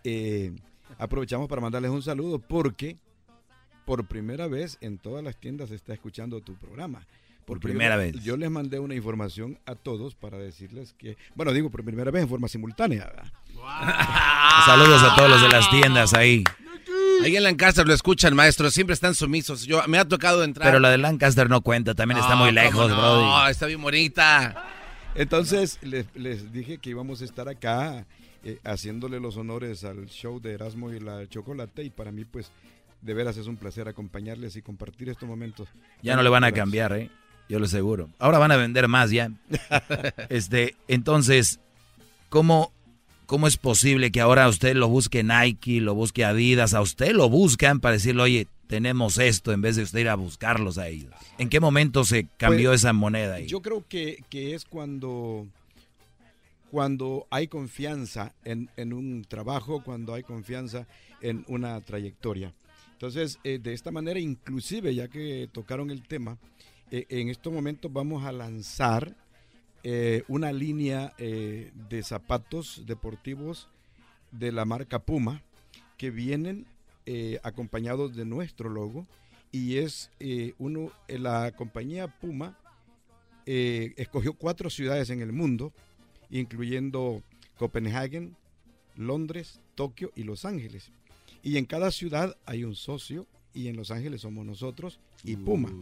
[0.03, 0.53] eh,
[0.97, 2.95] aprovechamos para mandarles un saludo porque
[3.85, 7.05] por primera vez en todas las tiendas se está escuchando tu programa.
[7.47, 8.13] Por primera vez.
[8.21, 12.23] Yo les mandé una información a todos para decirles que, bueno, digo por primera vez
[12.23, 13.09] en forma simultánea.
[14.65, 16.43] Saludos a todos los de las tiendas ahí.
[17.23, 19.65] Ahí en Lancaster lo escuchan, maestro, siempre están sumisos.
[19.65, 20.67] Yo me ha tocado entrar.
[20.67, 23.21] Pero la de Lancaster no cuenta, también está muy lejos, bro.
[23.21, 24.65] No, está bien bonita.
[25.15, 28.05] Entonces les, dije que íbamos a estar acá
[28.43, 32.51] eh, haciéndole los honores al show de Erasmo y la chocolate y para mí pues
[33.01, 35.69] de veras es un placer acompañarles y compartir estos momentos.
[36.01, 37.09] Ya no le van a cambiar, ¿eh?
[37.49, 38.09] Yo lo aseguro.
[38.19, 39.31] Ahora van a vender más ya.
[40.29, 41.59] este, entonces,
[42.29, 42.71] ¿cómo,
[43.25, 47.29] ¿cómo es posible que ahora usted lo busque Nike, lo busque Adidas, a usted lo
[47.29, 51.13] buscan para decirle, oye, tenemos esto, en vez de usted ir a buscarlos a ellos?
[51.37, 53.47] ¿En qué momento se cambió pues, esa moneda ahí?
[53.47, 55.47] Yo creo que, es cuando,
[56.69, 60.87] cuando hay confianza en, en, un trabajo, cuando hay confianza
[61.21, 62.53] en una trayectoria.
[62.93, 66.39] Entonces, eh, de esta manera, inclusive, ya que tocaron el tema,
[66.91, 69.15] eh, en estos momentos vamos a lanzar
[69.83, 73.69] eh, una línea eh, de zapatos deportivos
[74.31, 75.41] de la marca Puma
[75.97, 76.65] que vienen
[77.41, 79.07] acompañados de nuestro logo
[79.49, 80.11] y es
[80.57, 82.59] uno la compañía Puma
[83.45, 85.71] escogió cuatro ciudades en el mundo
[86.29, 87.23] incluyendo
[87.57, 88.31] Copenhague,
[88.97, 90.91] Londres, Tokio y Los Ángeles.
[91.41, 93.25] Y en cada ciudad hay un socio
[93.57, 95.73] y en Los Ángeles somos nosotros y Puma.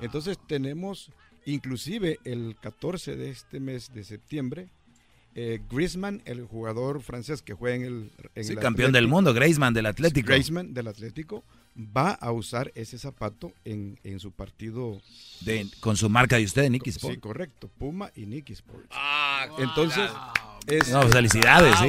[0.00, 1.10] Entonces tenemos,
[1.44, 4.68] inclusive el 14 de este mes de septiembre,
[5.34, 8.44] eh, Griezmann, el jugador francés que juega en el...
[8.44, 10.28] sí, campeón del mundo, Griezmann del Atlético.
[10.28, 11.42] Griezmann del Atlético
[11.76, 15.02] va a usar ese zapato en, su partido.
[15.40, 17.14] De, con su marca de usted, Nicky Sport.
[17.14, 18.86] Sí, correcto, Puma y Nicky Sport.
[18.90, 20.08] Ah, Entonces...
[20.90, 21.86] no, felicidades, sí.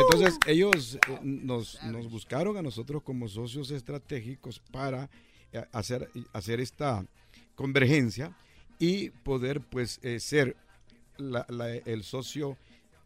[0.00, 5.10] Entonces ellos eh, nos, nos, buscaron a nosotros como socios estratégicos para
[5.52, 7.04] eh, hacer, hacer esta
[7.54, 8.36] convergencia
[8.78, 10.56] y poder pues eh, ser
[11.86, 12.56] el socio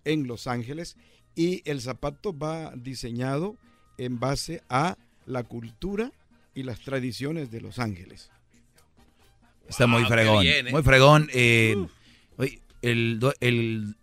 [0.05, 0.97] en Los Ángeles
[1.35, 3.57] y el zapato va diseñado
[3.97, 6.13] en base a la cultura
[6.55, 8.31] y las tradiciones de Los Ángeles.
[9.67, 11.31] Está muy fregón, muy fregón.
[11.33, 11.89] el,
[12.83, 13.97] el,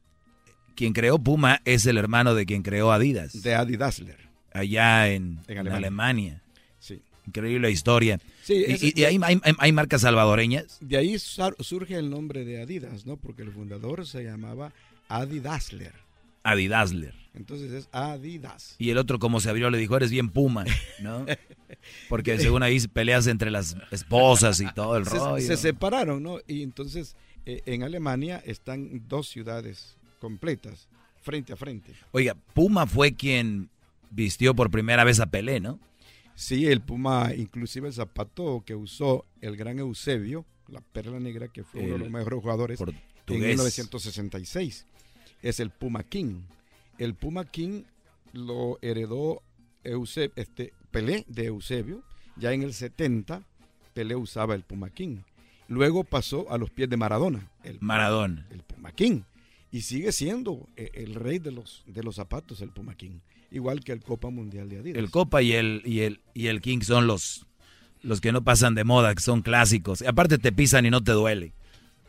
[0.80, 3.42] quien creó Puma es el hermano de quien creó Adidas.
[3.42, 4.30] De Adidasler.
[4.54, 6.42] Allá en, Alemania.
[6.80, 7.02] Sí.
[7.28, 8.18] Increíble historia.
[8.44, 8.64] Sí,
[8.96, 9.20] y, hay,
[9.58, 10.78] hay, marcas salvadoreñas.
[10.80, 13.18] De ahí surge el nombre de Adidas, ¿no?
[13.18, 14.72] Porque el fundador se llamaba
[15.10, 15.96] Adidasler.
[16.44, 17.14] Adidasler.
[17.34, 18.78] Entonces es Adidas.
[18.80, 20.64] Y el otro, como se abrió, le dijo, eres bien Puma,
[21.02, 21.26] ¿no?
[22.08, 25.46] Porque según ahí peleas entre las esposas y todo el rollo.
[25.46, 26.38] Se separaron, ¿no?
[26.48, 30.88] Y entonces eh, en Alemania están dos ciudades completas,
[31.22, 31.94] frente a frente.
[32.12, 33.70] Oiga, Puma fue quien
[34.10, 35.80] vistió por primera vez a Pelé, ¿no?
[36.36, 41.64] Sí, el Puma, inclusive el zapato que usó el gran Eusebio, la perla negra, que
[41.64, 42.80] fue uno de los mejores jugadores
[43.28, 44.86] en 1966,
[45.42, 46.42] es el Puma King.
[46.98, 47.84] El Puma King
[48.34, 49.42] lo heredó
[49.84, 52.04] Eusebio, este, Pelé de Eusebio,
[52.38, 53.44] ya en el 70
[53.94, 55.18] Pelé usaba el Puma King.
[55.68, 57.52] Luego pasó a los pies de Maradona.
[57.64, 58.48] El Maradona.
[58.50, 59.22] El Puma King
[59.72, 63.20] y sigue siendo eh, el rey de los, de los zapatos, el Puma King.
[63.52, 64.98] Igual que el Copa Mundial de Adidas.
[64.98, 67.46] El Copa y el, y el, y el King son los,
[68.02, 70.02] los que no pasan de moda, que son clásicos.
[70.04, 71.54] aparte te pisan y no te duele.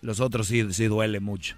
[0.02, 1.56] Los otros sí, sí duele mucho.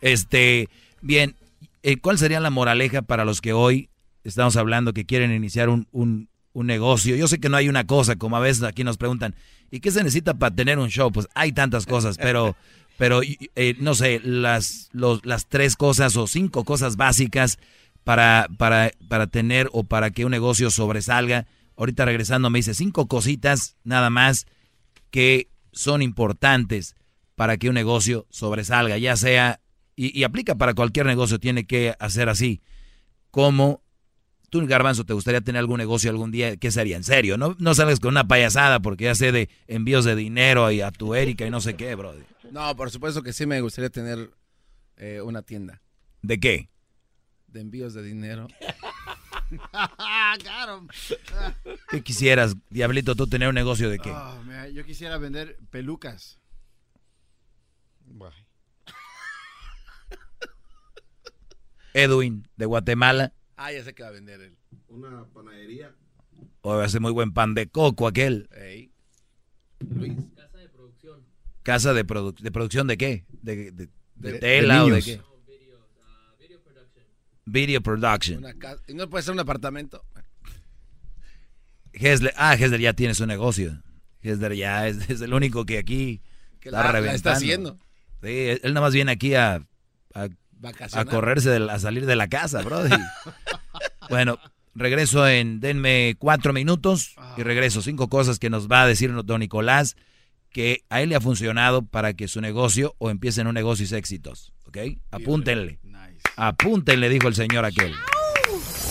[0.00, 0.68] Este,
[1.00, 1.36] bien,
[1.82, 3.88] eh, ¿cuál sería la moraleja para los que hoy
[4.24, 7.16] estamos hablando que quieren iniciar un, un, negocio?
[7.16, 9.34] Yo sé que no hay una cosa, como a veces aquí nos preguntan,
[9.70, 11.10] ¿y qué se necesita para tener un show?
[11.10, 12.54] Pues hay tantas cosas, pero,
[13.00, 17.58] pero eh, no sé, las, las tres cosas o cinco cosas básicas
[18.04, 21.46] para, para, para tener o para que un negocio sobresalga.
[21.78, 24.46] Ahorita regresando me dice cinco cositas nada más
[25.10, 26.94] que son importantes
[27.36, 29.62] para que un negocio sobresalga, ya sea,
[29.96, 32.60] y, aplica para cualquier negocio, tiene que hacer así.
[33.30, 33.82] Como
[34.50, 36.96] tú, Garbanzo, te gustaría tener algún negocio algún día, ¿qué sería?
[36.96, 40.70] En serio, no, no salgas con una payasada porque ya sé de envíos de dinero
[40.70, 42.14] y a tu Erika y no sé qué, bro.
[42.50, 44.30] No, por supuesto que sí me gustaría tener
[44.96, 45.80] eh, una tienda.
[46.20, 46.68] ¿De qué?
[47.46, 48.48] De envíos de dinero.
[51.90, 54.10] ¿Qué quisieras, Diablito, tú tener un negocio de qué?
[54.10, 54.36] Oh,
[54.72, 56.38] yo quisiera vender pelucas.
[61.94, 63.32] Edwin, de Guatemala.
[63.62, 64.56] Ah, ya sé que va a vender él.
[64.88, 65.94] Una panadería.
[66.62, 68.48] O hace muy buen pan de coco aquel.
[69.80, 70.16] Luis.
[70.34, 71.26] Casa de producción.
[71.62, 73.26] ¿Casa de, de producción de qué?
[73.42, 73.90] ¿De,
[74.38, 75.20] tela o de qué?
[77.44, 78.42] Video production.
[78.88, 80.06] ¿Y no puede ser un apartamento?
[81.92, 83.82] Hesler, ah, Hesler ya tiene su negocio.
[84.22, 86.22] Hesler ya es, el único que aquí
[86.62, 87.16] está reventando.
[87.16, 87.78] está haciendo.
[88.22, 89.66] Sí, él nada más viene aquí a,
[90.14, 90.28] a,
[91.04, 92.82] correrse, a salir de la casa, bro.
[94.10, 94.38] bueno,
[94.74, 97.82] regreso en, denme cuatro minutos y regreso.
[97.82, 99.96] Cinco cosas que nos va a decir don Nicolás
[100.50, 103.94] que a él le ha funcionado para que su negocio o empiecen un negocio y
[103.94, 104.52] éxitos.
[104.66, 104.78] ¿Ok?
[105.10, 105.78] Apúntenle.
[106.36, 107.94] Apúntenle, dijo el señor aquel.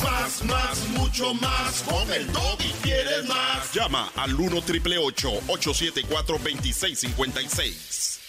[0.03, 1.83] Más, más, mucho más.
[1.83, 2.27] Con el
[2.59, 3.73] y quieres más.
[3.73, 8.19] Llama al 1 triple 874 2656.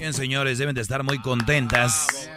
[0.00, 2.30] Bien, señores, deben de estar muy contentas.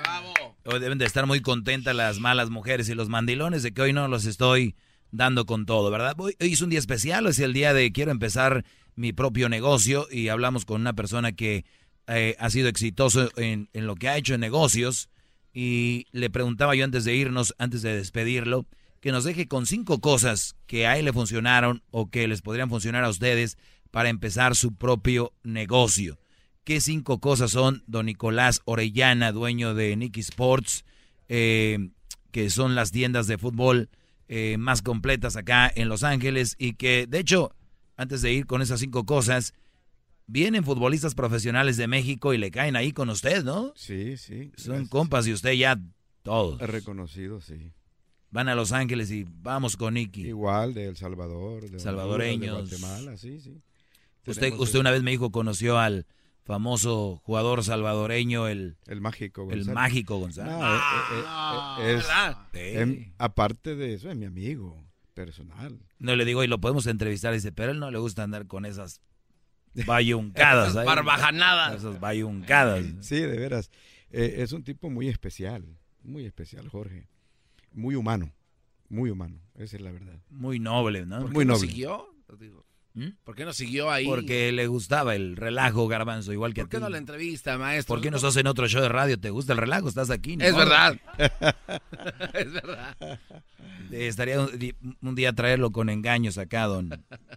[0.66, 3.94] Hoy deben de estar muy contentas las malas mujeres y los mandilones de que hoy
[3.94, 4.76] no los estoy
[5.12, 6.14] dando con todo, ¿verdad?
[6.18, 10.08] Hoy, hoy es un día especial, es el día de quiero empezar mi propio negocio
[10.12, 11.64] y hablamos con una persona que
[12.08, 15.10] eh, ha sido exitoso en, en, lo que ha hecho en negocios
[15.54, 18.66] y le preguntaba yo antes de irnos, antes de despedirlo,
[19.00, 22.70] que nos deje con cinco cosas que a él le funcionaron o que les podrían
[22.70, 23.58] funcionar a ustedes
[23.90, 26.23] para empezar su propio negocio.
[26.64, 30.86] ¿Qué cinco cosas son, don Nicolás Orellana, dueño de Nicky Sports,
[31.28, 31.90] eh,
[32.32, 33.90] que son las tiendas de fútbol
[34.30, 37.54] eh, más completas acá en Los Ángeles y que, de hecho,
[37.98, 39.54] antes de ir con esas cinco cosas,
[40.26, 43.74] vienen futbolistas profesionales de México y le caen ahí con usted, ¿no?
[43.76, 44.52] Sí, sí.
[44.56, 45.78] Son compas y usted ya
[46.22, 46.62] todos.
[46.62, 47.74] Reconocido, sí.
[48.32, 50.22] Van a Los Ángeles y vamos con Nicky.
[50.28, 53.62] Igual de El Salvador, de salvadoreños, de Guatemala, sí, sí.
[54.26, 56.06] Usted, usted una vez me dijo conoció al
[56.44, 59.68] famoso jugador salvadoreño, el, el mágico González.
[59.68, 60.54] El mágico González.
[63.18, 65.80] aparte de eso, es mi amigo personal.
[66.00, 68.66] No le digo, y lo podemos entrevistar, dice, pero él no le gusta andar con
[68.66, 69.02] esas
[69.86, 70.70] bayuncadas.
[70.72, 71.78] esas barbajanadas.
[71.78, 72.86] Esas bayuncadas.
[73.02, 73.72] Sí, de veras.
[74.12, 75.66] Eh, es un tipo muy especial,
[76.04, 77.08] muy especial, Jorge.
[77.72, 78.32] Muy humano,
[78.90, 80.20] muy humano, esa es la verdad.
[80.30, 81.28] Muy noble, ¿no?
[81.28, 81.68] Muy noble.
[81.68, 82.14] siguió?
[82.28, 82.73] ¿Mm?
[83.24, 84.06] ¿Por qué no siguió ahí?
[84.06, 87.96] Porque le gustaba el relajo, garbanzo, igual que ¿Por qué no la entrevista, maestro?
[87.96, 89.20] ¿Por qué no estás en otro show de radio?
[89.20, 89.88] ¿Te gusta el relajo?
[89.88, 90.38] Estás aquí.
[90.44, 91.00] Es verdad.
[92.34, 92.98] es verdad.
[93.92, 96.90] Estaría un, día traerlo con engaños acá, don,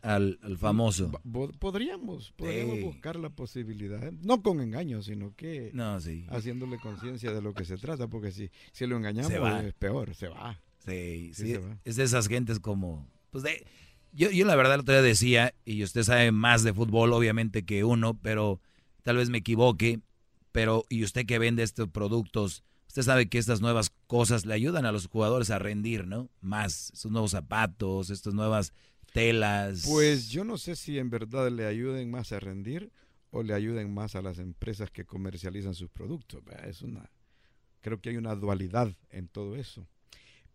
[0.02, 1.10] al, famoso.
[1.58, 4.12] Podríamos, podríamos buscar la posibilidad.
[4.12, 6.26] No con engaños, sino que no, sí.
[6.30, 9.32] haciéndole conciencia de lo que se trata, porque si, si lo engañamos
[9.64, 10.60] es peor, se va.
[10.84, 13.08] Sí, sí, Es de esas gentes como...
[13.30, 13.66] Pues de,
[14.12, 18.18] yo, yo la verdad te decía, y usted sabe más de fútbol obviamente que uno,
[18.20, 18.60] pero
[19.02, 20.00] tal vez me equivoque,
[20.52, 24.86] pero y usted que vende estos productos, usted sabe que estas nuevas cosas le ayudan
[24.86, 26.30] a los jugadores a rendir, ¿no?
[26.40, 28.72] Más, estos nuevos zapatos, estas nuevas
[29.12, 29.84] telas.
[29.86, 32.90] Pues yo no sé si en verdad le ayuden más a rendir
[33.30, 36.42] o le ayuden más a las empresas que comercializan sus productos.
[36.64, 37.10] Es una,
[37.80, 39.86] creo que hay una dualidad en todo eso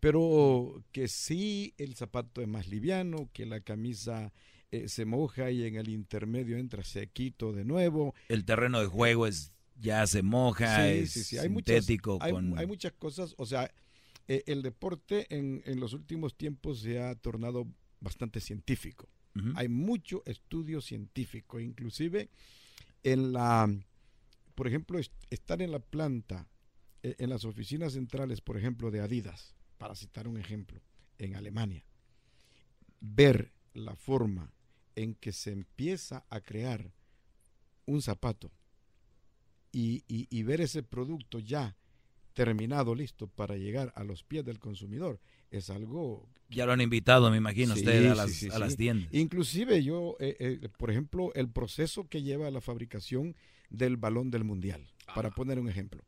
[0.01, 4.33] pero que sí el zapato es más liviano, que la camisa
[4.71, 8.15] eh, se moja y en el intermedio entra sequito de nuevo.
[8.27, 12.13] El terreno de juego es ya se moja, es sintético.
[12.19, 13.71] Muchas, hay, muchas cosas, o sea,
[14.27, 17.67] eh, el deporte en, en, los últimos tiempos se ha tornado
[17.99, 19.07] bastante científico.
[19.55, 22.29] Hay mucho estudio científico, inclusive
[23.03, 23.73] en la,
[24.55, 26.49] por ejemplo, estar en la planta,
[27.01, 30.79] eh, en las oficinas centrales, por ejemplo, de Adidas para citar un ejemplo,
[31.17, 31.83] en Alemania,
[32.99, 34.53] ver la forma
[34.95, 36.93] en que se empieza a crear
[37.87, 38.51] un zapato
[39.71, 41.75] y, y, ver ese producto ya
[42.33, 46.29] terminado, listo para llegar a los pies del consumidor, es algo...
[46.51, 49.11] Ya lo han invitado, me imagino, usted a las, a las tiendas.
[49.11, 53.35] Inclusive yo, eh, eh, por ejemplo, el proceso que lleva a la fabricación
[53.71, 56.03] del balón del mundial, para poner un ejemplo,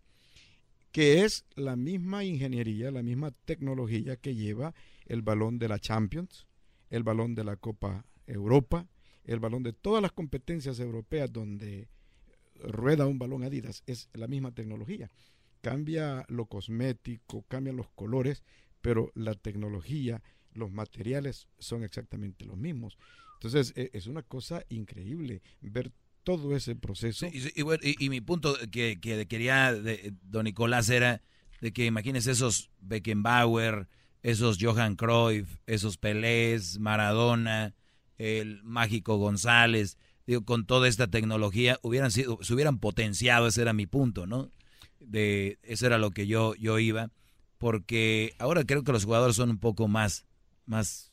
[0.93, 4.75] que es la misma ingeniería, la misma tecnología que lleva
[5.07, 6.45] el balón de la Champions,
[6.91, 8.87] el balón de la Copa Europa,
[9.23, 11.89] el balón de todas las competencias europeas donde
[12.59, 15.09] rueda un balón Adidas, es la misma tecnología.
[15.61, 18.43] Cambia lo cosmético, cambian los colores,
[18.81, 20.21] pero la tecnología,
[20.53, 22.99] los materiales son exactamente los mismos.
[23.35, 25.91] Entonces e, es una cosa increíble ver
[26.23, 27.27] todo ese proceso.
[27.31, 31.21] y, mi punto que, quería, de, don Nicolás, era
[31.61, 33.87] de que imagínese esos Beckenbauer,
[34.21, 37.75] esos Johan Cruyff, esos Pelés, Maradona,
[38.17, 43.73] el mágico González, digo, con toda esta tecnología, hubieran sido, se hubieran potenciado, ese era
[43.73, 44.49] mi punto, ¿no?
[44.99, 47.11] De, eso era lo que yo, yo iba,
[47.57, 50.25] porque ahora creo que los jugadores son un poco más,
[50.65, 51.11] más,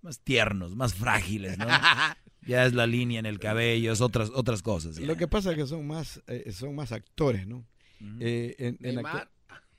[0.00, 1.66] más tiernos, más frágiles, ¿no?
[2.46, 4.98] ya es la línea en el cabello, es otras, otras cosas.
[4.98, 7.64] Lo que pasa es que son más, eh, son más actores, ¿no?
[8.18, 8.78] Eh, en,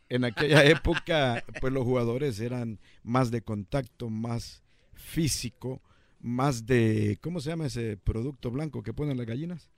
[0.10, 5.82] en aquella época, pues los jugadores eran más de contacto, más físico,
[6.22, 9.70] más de, ¿cómo se llama ese producto blanco que ponen las gallinas?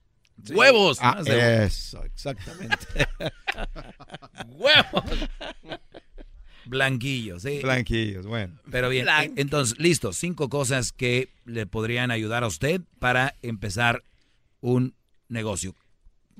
[0.53, 0.99] ¡Huevos!
[1.01, 2.85] Ah, eso, exactamente.
[4.49, 5.29] ¡Huevos!
[6.65, 7.59] Blanquillos, sí.
[7.61, 8.59] Blanquillos, bueno.
[8.71, 14.03] Pero bien, entonces, listo, cinco cosas que le podrían ayudar a usted para empezar
[14.61, 14.93] un
[15.29, 15.75] negocio.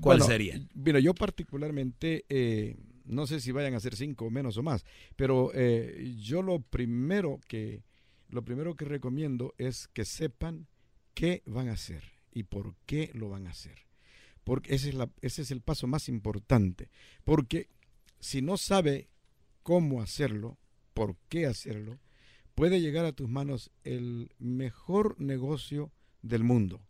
[0.00, 0.60] ¿Cuál sería?
[0.74, 4.84] Mira, yo particularmente eh, no sé si vayan a ser cinco o menos o más,
[5.16, 7.82] pero eh, yo lo primero que
[8.28, 10.66] lo primero que recomiendo es que sepan
[11.14, 13.86] qué van a hacer y por qué lo van a hacer.
[14.44, 16.90] Porque ese es, la, ese es el paso más importante.
[17.24, 17.68] Porque
[18.20, 19.08] si no sabe
[19.66, 20.60] cómo hacerlo,
[20.94, 21.98] por qué hacerlo,
[22.54, 25.90] puede llegar a tus manos el mejor negocio
[26.22, 26.86] del mundo.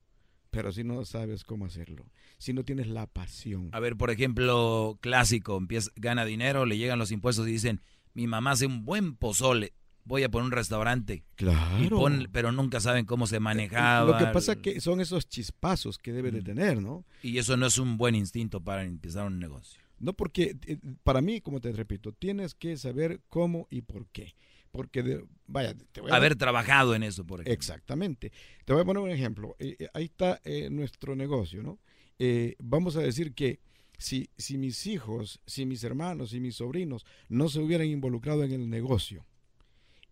[0.50, 2.04] Pero si no sabes cómo hacerlo,
[2.36, 3.70] si no tienes la pasión.
[3.72, 7.80] A ver, por ejemplo, clásico, empieza, gana dinero, le llegan los impuestos y dicen,
[8.12, 9.72] mi mamá hace un buen pozole,
[10.04, 11.24] voy a poner un restaurante.
[11.36, 12.06] Claro.
[12.30, 14.12] pero nunca saben cómo se manejaba.
[14.12, 17.06] Lo que pasa es que son esos chispazos que debe de tener, ¿no?
[17.22, 19.85] Y eso no es un buen instinto para empezar un negocio.
[19.98, 24.34] No, porque eh, para mí, como te repito, tienes que saber cómo y por qué.
[24.70, 27.54] Porque, vaya, te voy a haber trabajado en eso, por ejemplo.
[27.54, 28.30] Exactamente.
[28.64, 29.56] Te voy a poner un ejemplo.
[29.58, 31.78] Eh, eh, ahí está nuestro negocio, ¿no?
[32.18, 33.60] Eh, vamos a decir que
[33.98, 38.52] si, si mis hijos, si mis hermanos y mis sobrinos no se hubieran involucrado en
[38.52, 39.26] el negocio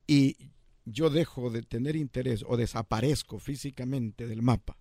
[0.06, 0.36] y
[0.84, 4.76] yo dejo de tener interés o desaparezco físicamente del mapa,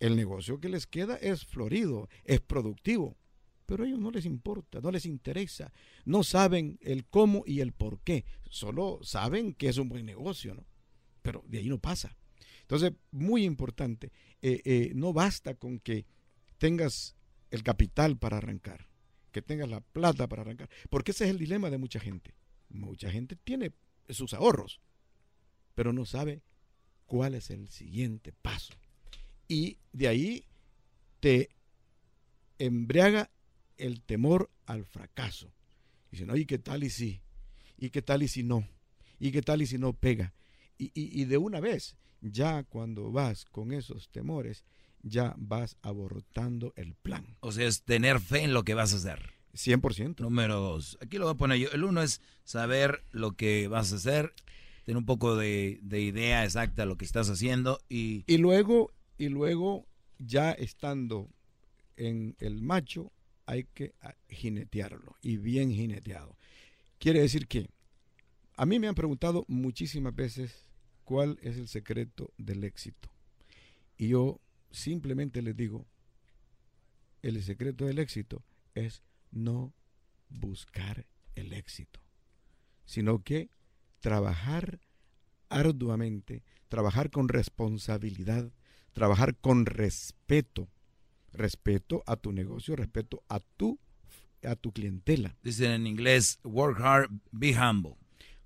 [0.00, 3.16] el negocio que les queda es florido, es productivo,
[3.68, 5.70] pero a ellos no les importa, no les interesa,
[6.06, 10.54] no saben el cómo y el por qué, solo saben que es un buen negocio,
[10.54, 10.64] ¿no?
[11.20, 12.16] Pero de ahí no pasa.
[12.62, 16.06] Entonces, muy importante, eh, eh, no basta con que
[16.56, 17.14] tengas
[17.50, 18.88] el capital para arrancar,
[19.32, 22.34] que tengas la plata para arrancar, porque ese es el dilema de mucha gente.
[22.70, 23.74] Mucha gente tiene
[24.08, 24.80] sus ahorros,
[25.74, 26.40] pero no sabe
[27.04, 28.72] cuál es el siguiente paso.
[29.46, 30.46] Y de ahí
[31.20, 31.50] te
[32.58, 33.30] embriaga
[33.78, 35.52] el temor al fracaso.
[36.10, 37.20] Dicen, oye, ¿qué tal y si?
[37.76, 38.68] ¿Y qué tal y si no?
[39.18, 40.34] ¿Y qué tal y si no pega?
[40.78, 44.64] Y, y de una vez, ya cuando vas con esos temores,
[45.02, 47.36] ya vas abortando el plan.
[47.40, 49.38] O sea, es tener fe en lo que vas a hacer.
[49.54, 50.20] 100%.
[50.20, 50.98] Número dos.
[51.00, 51.68] Aquí lo voy a poner yo.
[51.72, 54.32] El uno es saber lo que vas a hacer,
[54.84, 58.24] tener un poco de, idea exacta de lo que estás haciendo y...
[58.26, 59.86] Y luego, y luego,
[60.18, 61.28] ya estando
[61.96, 63.12] en el macho,
[63.48, 63.94] hay que
[64.28, 66.36] jinetearlo y bien jineteado.
[66.98, 67.70] Quiere decir que
[68.56, 70.68] a mí me han preguntado muchísimas veces
[71.04, 73.08] cuál es el secreto del éxito.
[73.96, 74.38] Y yo
[74.70, 75.86] simplemente les digo,
[77.22, 79.72] el secreto del éxito es no
[80.28, 82.00] buscar el éxito,
[82.84, 83.48] sino que
[84.00, 84.78] trabajar
[85.48, 88.52] arduamente, trabajar con responsabilidad,
[88.92, 90.68] trabajar con respeto,
[91.32, 93.78] respeto a tu negocio, respeto a tu
[94.44, 95.36] a tu clientela.
[95.42, 97.96] Dicen en inglés, work hard, be humble.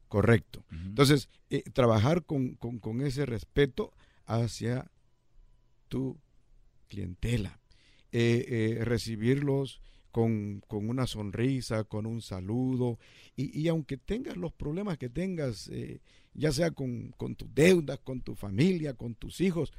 [0.08, 0.64] Correcto.
[0.70, 2.58] Entonces, eh, trabajar con,
[3.00, 3.92] ese respeto
[4.26, 4.90] hacia
[5.88, 6.20] tu
[6.88, 7.60] clientela.
[8.10, 8.44] Eh,
[8.78, 9.80] eh, recibirlos
[10.10, 12.98] con, una sonrisa, con un saludo.
[13.36, 15.70] Y, aunque tengas los problemas que tengas,
[16.34, 19.72] ya sea con, con tus deudas, con tu familia, con tus hijos,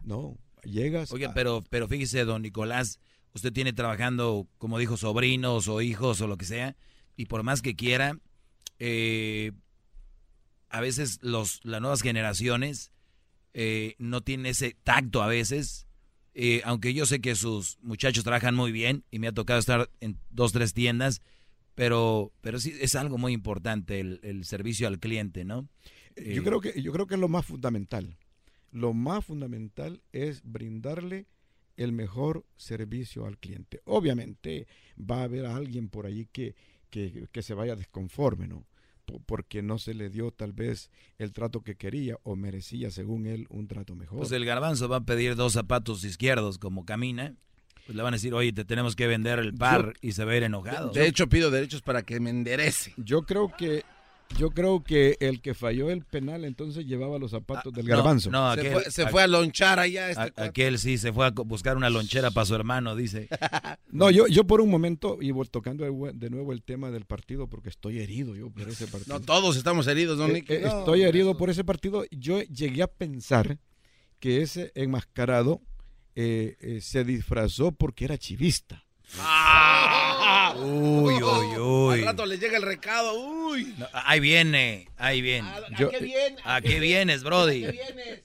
[0.00, 1.12] no, llegas.
[1.12, 2.98] Oye, pero, pero fíjese, don Nicolás,
[3.34, 6.76] usted tiene trabajando, como dijo, sobrinos o hijos o lo que sea,
[7.16, 8.18] y por más que quiera,
[8.78, 9.52] eh,
[10.68, 12.90] a veces los, las nuevas generaciones
[13.52, 15.86] eh, no tienen ese tacto a veces.
[16.36, 19.88] Eh, aunque yo sé que sus muchachos trabajan muy bien y me ha tocado estar
[20.00, 21.22] en dos, tres tiendas,
[21.76, 25.68] pero, pero sí es algo muy importante el, el servicio al cliente, ¿no?
[26.16, 28.16] yo, creo que, yo creo que es lo más fundamental.
[28.74, 31.28] Lo más fundamental es brindarle
[31.76, 33.80] el mejor servicio al cliente.
[33.84, 34.66] Obviamente
[34.98, 36.56] va a haber alguien por ahí que,
[36.90, 38.66] que, que se vaya desconforme, ¿no?
[39.26, 43.46] porque no se le dio tal vez el trato que quería o merecía según él
[43.48, 44.18] un trato mejor.
[44.18, 47.36] Pues el garbanzo va a pedir dos zapatos izquierdos como camina.
[47.86, 50.32] Pues le van a decir, oye, te tenemos que vender el par y se va
[50.32, 50.90] a ir enojado.
[50.90, 52.94] De hecho, pido derechos para que me enderece.
[52.96, 53.84] Yo creo que
[54.36, 58.30] yo creo que el que falló el penal entonces llevaba los zapatos ah, del garbanzo.
[58.30, 60.10] No, se, fue, a lonchar allá.
[60.10, 63.28] Este aquel sí se fue a buscar una lonchera para su hermano, dice.
[63.90, 67.68] no, yo, yo por un momento, y tocando de nuevo el tema del partido, porque
[67.68, 69.18] estoy herido yo por ese partido.
[69.18, 72.04] No, todos estamos heridos, don eh, eh, estoy herido por ese partido.
[72.10, 73.58] Yo llegué a pensar
[74.18, 75.60] que ese enmascarado
[76.16, 78.84] eh, se disfrazó porque era chivista.
[79.18, 80.03] Ah.
[80.56, 81.98] Uy, uy, uy.
[82.00, 83.74] Al rato le llega el recado, uy.
[83.92, 85.48] ahí viene, ahí viene.
[85.48, 86.36] ¿A, qué viene?
[86.44, 87.64] ¿A qué vienes, Brody?
[87.64, 88.22] ¿A qué vienes?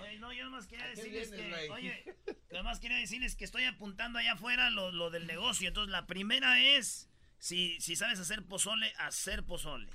[0.00, 2.04] Oye, no, yo nomás quería decirles que, oye,
[2.52, 5.68] nomás quería decirles que estoy apuntando allá afuera lo, lo del negocio.
[5.68, 9.88] Entonces, la primera es, si, si sabes hacer pozole, hacer pozole.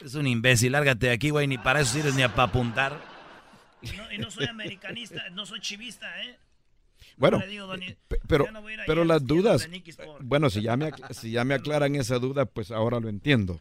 [0.00, 3.00] Es un imbécil, lárgate de aquí, güey, ni para eso sirves ni para apuntar.
[3.96, 6.38] No, y no soy americanista, no soy chivista, ¿eh?
[7.16, 7.40] Bueno,
[8.26, 8.46] pero,
[8.86, 9.68] pero las dudas,
[10.20, 13.60] bueno, si ya, me, si ya me aclaran esa duda, pues ahora lo entiendo.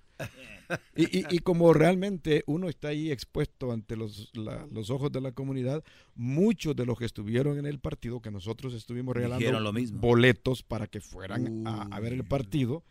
[0.95, 5.84] Y, y, como realmente uno está ahí expuesto ante los, los ojos de la comunidad,
[6.16, 11.01] muchos de los que estuvieron en el partido, que nosotros estuvimos regalando boletos para que
[11.01, 12.84] fueran a, ver el partido,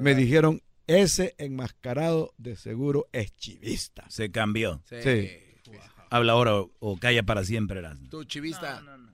[0.00, 4.04] me dijeron, ese enmascarado de seguro es chivista.
[4.08, 4.82] Se cambió.
[4.88, 5.30] Sí.
[6.10, 8.80] Habla ahora o, calla para siempre, Tú, chivista.
[8.80, 9.13] No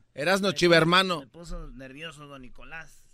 [0.54, 1.20] chiva, hermano.
[1.20, 3.04] Me puso nervioso don Nicolás.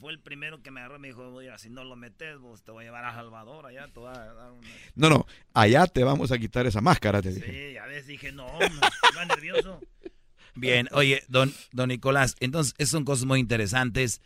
[0.00, 2.62] Fue el primero que me agarró y me dijo, oye, si no lo metes, vos
[2.64, 4.68] te voy a llevar a Salvador, allá te voy a dar una...
[4.96, 7.70] No, no, allá te vamos a quitar esa máscara, te dije.
[7.70, 9.80] Sí, a veces dije, no, me, nervioso.
[10.56, 14.20] Bien, oye, don, don Nicolás, entonces, esas son cosas muy interesantes.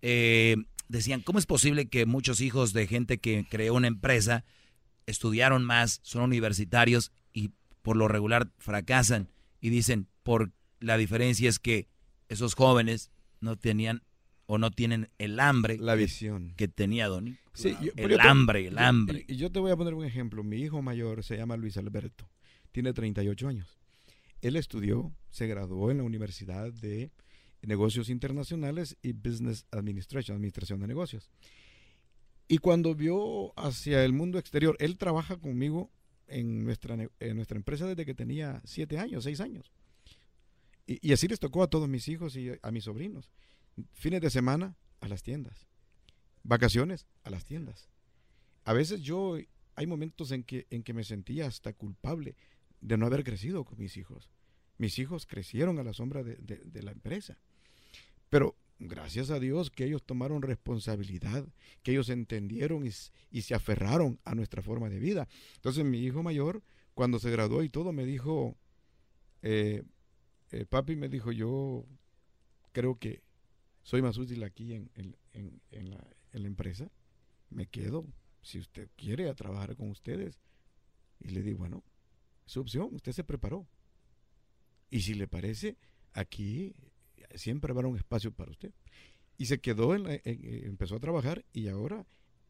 [0.00, 0.56] Eh,
[0.88, 4.44] decían, ¿cómo es posible que muchos hijos de gente que creó una empresa
[5.06, 7.50] estudiaron más, son universitarios y
[7.82, 9.28] por lo regular fracasan?
[9.60, 11.88] Y dicen, ¿por la diferencia es que
[12.28, 13.10] esos jóvenes
[13.40, 14.02] no tenían
[14.46, 17.36] o no tienen el hambre la visión que, tenía Donny.
[17.52, 19.24] Sí, el hambre, el hambre.
[19.28, 20.42] Y, yo te voy a poner un ejemplo.
[20.42, 22.28] Mi hijo mayor se llama Luis Alberto.
[22.72, 23.78] Tiene 38 años.
[24.40, 27.12] Él estudió, se graduó en la Universidad de
[27.62, 31.30] Negocios Internacionales y Business Administration, Administración de Negocios.
[32.48, 35.92] Y cuando vio hacia el mundo exterior, él trabaja conmigo
[36.26, 39.70] en nuestra, en nuestra empresa desde que tenía 7 años, 6 años.
[40.90, 43.30] Y, así les tocó a todos mis hijos y a mis sobrinos.
[43.92, 45.68] Fines de semana a las tiendas.
[46.42, 47.88] Vacaciones a las tiendas.
[48.64, 49.36] A veces yo,
[49.76, 52.34] hay momentos en que, en que me sentía hasta culpable
[52.80, 54.30] de no haber crecido con mis hijos.
[54.78, 57.38] Mis hijos crecieron a la sombra de, la empresa.
[58.28, 61.46] Pero gracias a Dios que ellos tomaron responsabilidad,
[61.84, 62.90] que ellos entendieron y,
[63.30, 65.28] y, se aferraron a nuestra forma de vida.
[65.54, 66.64] Entonces mi hijo mayor,
[66.94, 68.56] cuando se graduó y todo, me dijo,
[69.42, 69.84] eh,
[70.52, 71.84] eh, papi me dijo, yo
[72.72, 73.22] creo que
[73.82, 76.90] soy más útil aquí en, la, empresa,
[77.50, 78.06] me quedo,
[78.42, 80.40] si usted quiere, a trabajar con ustedes.
[81.18, 81.82] Y le di, bueno,
[82.46, 83.66] su opción, usted se preparó.
[84.90, 85.76] Y si le parece,
[86.12, 86.74] aquí
[87.34, 88.72] siempre habrá un espacio para usted.
[89.36, 92.06] Y se quedó, en empezó a trabajar y ahora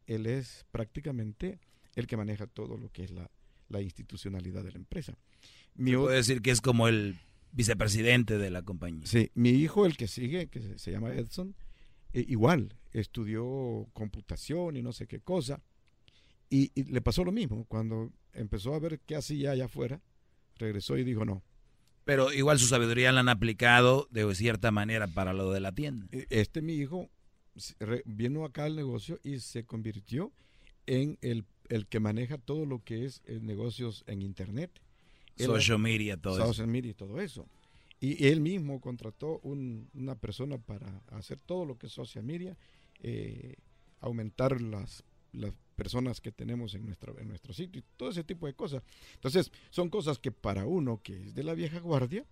[0.07, 1.59] él es prácticamente
[1.95, 3.29] el que maneja todo lo que es la,
[3.81, 5.17] institucionalidad de la empresa.
[5.75, 7.17] Mi puede decir que es como el
[7.51, 9.05] vicepresidente de la compañía.
[9.05, 11.55] Sí, mi hijo, el que sigue, que se, llama Edson,
[12.13, 15.61] eh, igual, estudió computación y no sé qué cosa.
[16.49, 17.65] Y, le pasó lo mismo.
[17.65, 20.01] Cuando empezó a ver qué hacía allá afuera,
[20.57, 21.43] regresó y dijo no.
[22.03, 26.07] Pero igual su sabiduría la han aplicado de cierta manera para lo de la tienda.
[26.11, 27.09] E, este mi hijo
[28.05, 30.31] vino acá al negocio y se convirtió
[30.87, 34.71] en el, el que maneja todo lo que es eh, negocios en internet
[35.45, 37.47] Social media, todo social media y todo eso.
[37.99, 42.57] Y él mismo contrató una persona para hacer todo lo que es social media,
[43.03, 43.55] eh,
[43.99, 48.47] aumentar las, las personas que tenemos en nuestro, en nuestro sitio y todo ese tipo
[48.47, 48.81] de cosas.
[49.13, 52.25] Entonces, son cosas que para uno que es de la vieja guardia,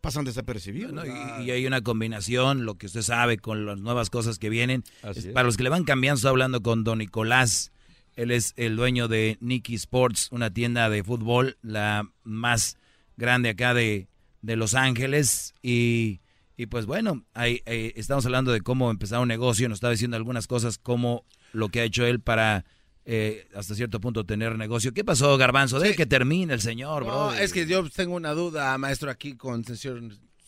[0.00, 0.92] pasan desapercibidos.
[1.06, 4.84] y, hay una combinación, lo que usted sabe, con las nuevas cosas que vienen.
[5.32, 7.72] Para los que le van cambiando, estoy hablando con don Nicolás.
[8.16, 12.76] Él es el dueño de Nicky Sports, una tienda de fútbol, la más
[13.16, 14.08] grande acá de,
[14.42, 15.54] de Los Ángeles.
[15.62, 16.20] Y,
[16.56, 19.68] y pues bueno, ahí, estamos hablando de cómo empezar un negocio.
[19.68, 22.64] Nos estaba diciendo algunas cosas, como lo que ha hecho él para
[23.04, 24.92] eh, hasta cierto punto tener negocio.
[24.92, 25.78] ¿Qué pasó, Garbanzo?
[25.78, 27.32] De que termine el señor, bro.
[27.32, 30.02] Es que yo tengo una duda, maestro, aquí con el señor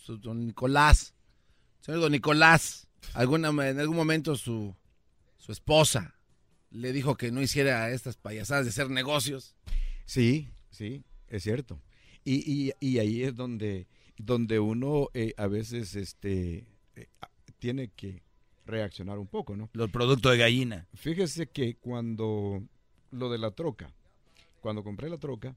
[0.07, 1.13] don Nicolás.
[1.81, 4.75] Señor don Nicolás, alguna, en algún momento su,
[5.37, 6.15] su esposa
[6.73, 9.55] le dijo que no hiciera estas payasadas de hacer negocios.
[10.05, 11.81] Sí, sí, es cierto.
[12.25, 16.65] Y, y, ahí es donde, donde uno eh, a veces este,
[16.95, 17.07] eh,
[17.59, 18.23] tiene que
[18.65, 19.69] reaccionar un poco, ¿no?
[19.73, 20.87] Los productos de gallina.
[20.93, 22.63] Fíjese que cuando
[23.11, 23.93] lo de la troca,
[24.61, 25.55] cuando compré la troca,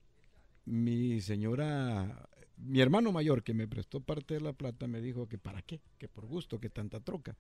[0.65, 5.39] mi señora, mi hermano mayor que me prestó parte de la plata me dijo que
[5.39, 7.37] para qué, que por gusto, que tanta troca.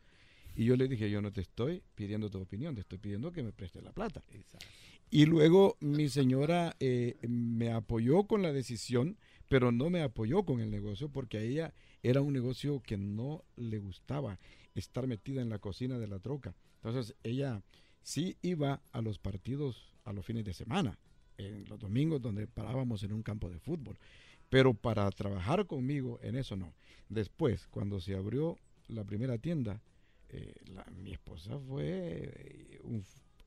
[0.57, 3.43] Y yo le dije, yo no te estoy pidiendo tu opinión, te estoy pidiendo que
[3.43, 4.23] me preste la plata.
[5.11, 10.61] Y luego mi señora eh, me apoyó con la decisión, pero no me apoyó con
[10.61, 14.39] el negocio porque a ella era un negocio que no le gustaba
[14.75, 16.55] estar metida en la cocina de la troca.
[16.83, 17.63] Entonces ella
[18.03, 20.99] sí iba a los partidos a los fines de semana,
[21.37, 23.99] en los domingos donde parábamos en un campo de fútbol.
[24.49, 26.73] Pero para trabajar conmigo en eso no.
[27.09, 28.57] Después, cuando se abrió
[28.89, 29.83] la primera tienda,
[30.37, 30.55] eh,
[31.03, 32.81] mi esposa fue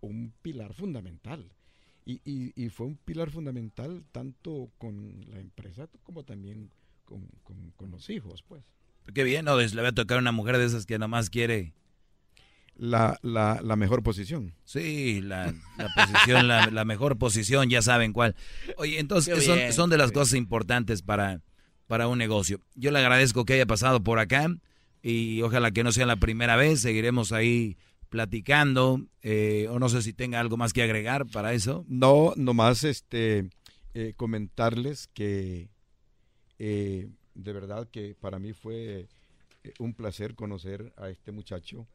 [0.02, 1.52] un, pilar fundamental.
[2.06, 6.72] Y, fue un pilar fundamental tanto con la empresa como también
[7.06, 7.28] con,
[7.76, 8.64] con los hijos, pues.
[9.14, 9.58] Qué bien, ¿no?
[9.58, 11.74] Le va a tocar una mujer de esas que nada más quiere...
[12.76, 14.56] La, la, la mejor posición.
[14.64, 18.38] Sí, la, la posición, la, mejor posición, ya saben cuál.
[18.78, 21.42] Oye, entonces son, son, de las cosas importantes para,
[21.88, 22.62] para un negocio.
[22.76, 24.48] Yo le agradezco que haya pasado por acá
[25.02, 26.82] y ojalá que no sea la primera vez.
[26.82, 27.78] Seguiremos ahí
[28.10, 29.06] platicando.
[29.22, 31.86] Eh, o no sé si tenga algo más que agregar para eso.
[31.88, 33.50] No, nomás este,
[33.94, 35.70] eh, comentarles que
[36.58, 39.08] eh, de verdad que para mí fue
[39.78, 41.86] un placer conocer a este muchacho,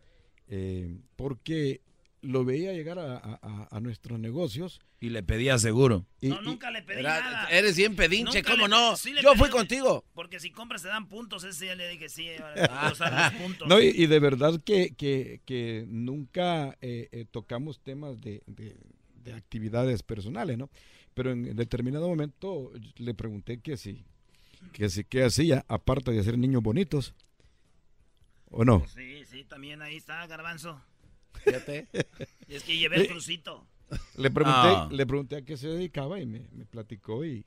[1.17, 1.81] porque
[2.25, 4.81] lo veía llegar a, nuestros negocios.
[5.01, 6.07] Y le pedía seguro.
[6.23, 7.47] no, nunca le pedí nada.
[7.51, 8.95] Eres bien pedinche, ¿cómo no?
[9.23, 10.05] Yo fui contigo.
[10.15, 12.29] Porque si compras te dan puntos, ese ya le dije sí,
[13.43, 13.69] puntos.
[13.69, 20.71] No, y, de verdad que, que, nunca eh, tocamos temas de, de, actividades personales, ¿no?
[21.13, 24.05] Pero en determinado momento le pregunté que si
[24.73, 27.15] que sí que hacía, aparte de hacer niños bonitos.
[28.51, 28.87] ¿O no?
[28.87, 30.81] Sí, sí, también ahí está, Garbanzo.
[31.43, 31.89] Fíjate.
[32.49, 33.67] es que llevé el crucito.
[34.17, 34.89] Le pregunté, ah.
[34.91, 37.45] le pregunté a qué se dedicaba y me, platicó y,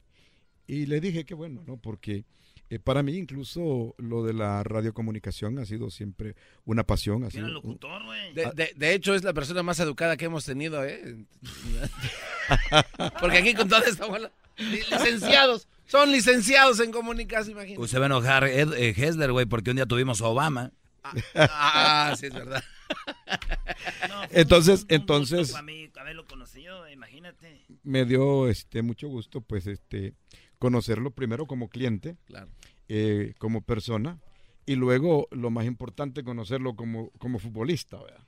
[0.68, 1.78] y, le dije que bueno, ¿no?
[1.78, 2.26] Porque
[2.70, 6.36] eh, para mí incluso lo de la radiocomunicación ha sido siempre
[6.66, 7.24] una pasión.
[7.24, 11.26] Ha sido, locutor, de, de, hecho es la persona más educada que hemos tenido, ¿eh?
[13.20, 15.68] Porque aquí con toda esta bola, licenciados.
[15.88, 17.82] Son licenciados en comunicación, imagínate.
[17.82, 20.72] Usted va a enojar Ed, eh, Hessler, güey, porque un día tuvimos a Obama.
[21.04, 22.62] Ah, ah sí, es verdad.
[24.32, 25.54] entonces, entonces.
[25.56, 27.66] haberlo conocido, imagínate.
[27.84, 30.14] Me dio este mucho gusto, pues, este,
[30.60, 32.50] conocerlo primero como cliente, claro.
[32.90, 34.20] eh, como persona,
[34.66, 38.24] y luego, lo más importante, conocerlo como, como futbolista, ¿verdad?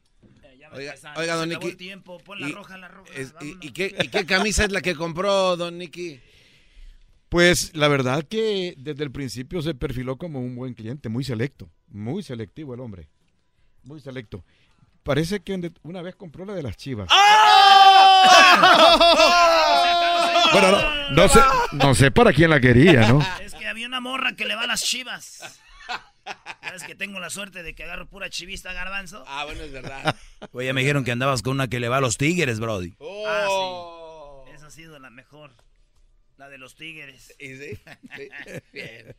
[0.72, 1.76] Oiga, oiga, don Nicky.
[3.42, 6.20] y, y, qué, ¿Y qué camisa es la que compró don Nicky?
[7.30, 11.70] Pues la verdad que desde el principio se perfiló como un buen cliente, muy selecto,
[11.88, 13.10] muy selectivo el hombre,
[13.84, 14.44] muy selecto.
[15.04, 17.10] Parece que una vez compró la de las chivas.
[17.12, 17.60] ¡Ah!
[20.54, 20.78] bueno,
[21.12, 21.40] no, sé,
[21.72, 23.20] no sé para quién la quería, ¿no?
[23.42, 25.62] Es que había una morra que le va a las chivas.
[26.62, 29.24] ¿Sabes que tengo la suerte de que agarro pura chivista garbanzo?
[29.28, 30.16] Ah, bueno, es verdad.
[30.52, 32.94] Oye, ya me dijeron que andabas con una que le va a los tigres, Brody.
[33.28, 33.48] Ah,
[34.46, 34.52] sí.
[34.54, 35.52] Esa ha sido la mejor.
[36.40, 37.36] La de los Tigres.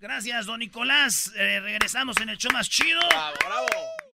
[0.00, 1.32] Gracias, don Nicolás.
[1.34, 3.00] Eh, regresamos en el show más chido.
[3.08, 4.09] Bravo, bravo.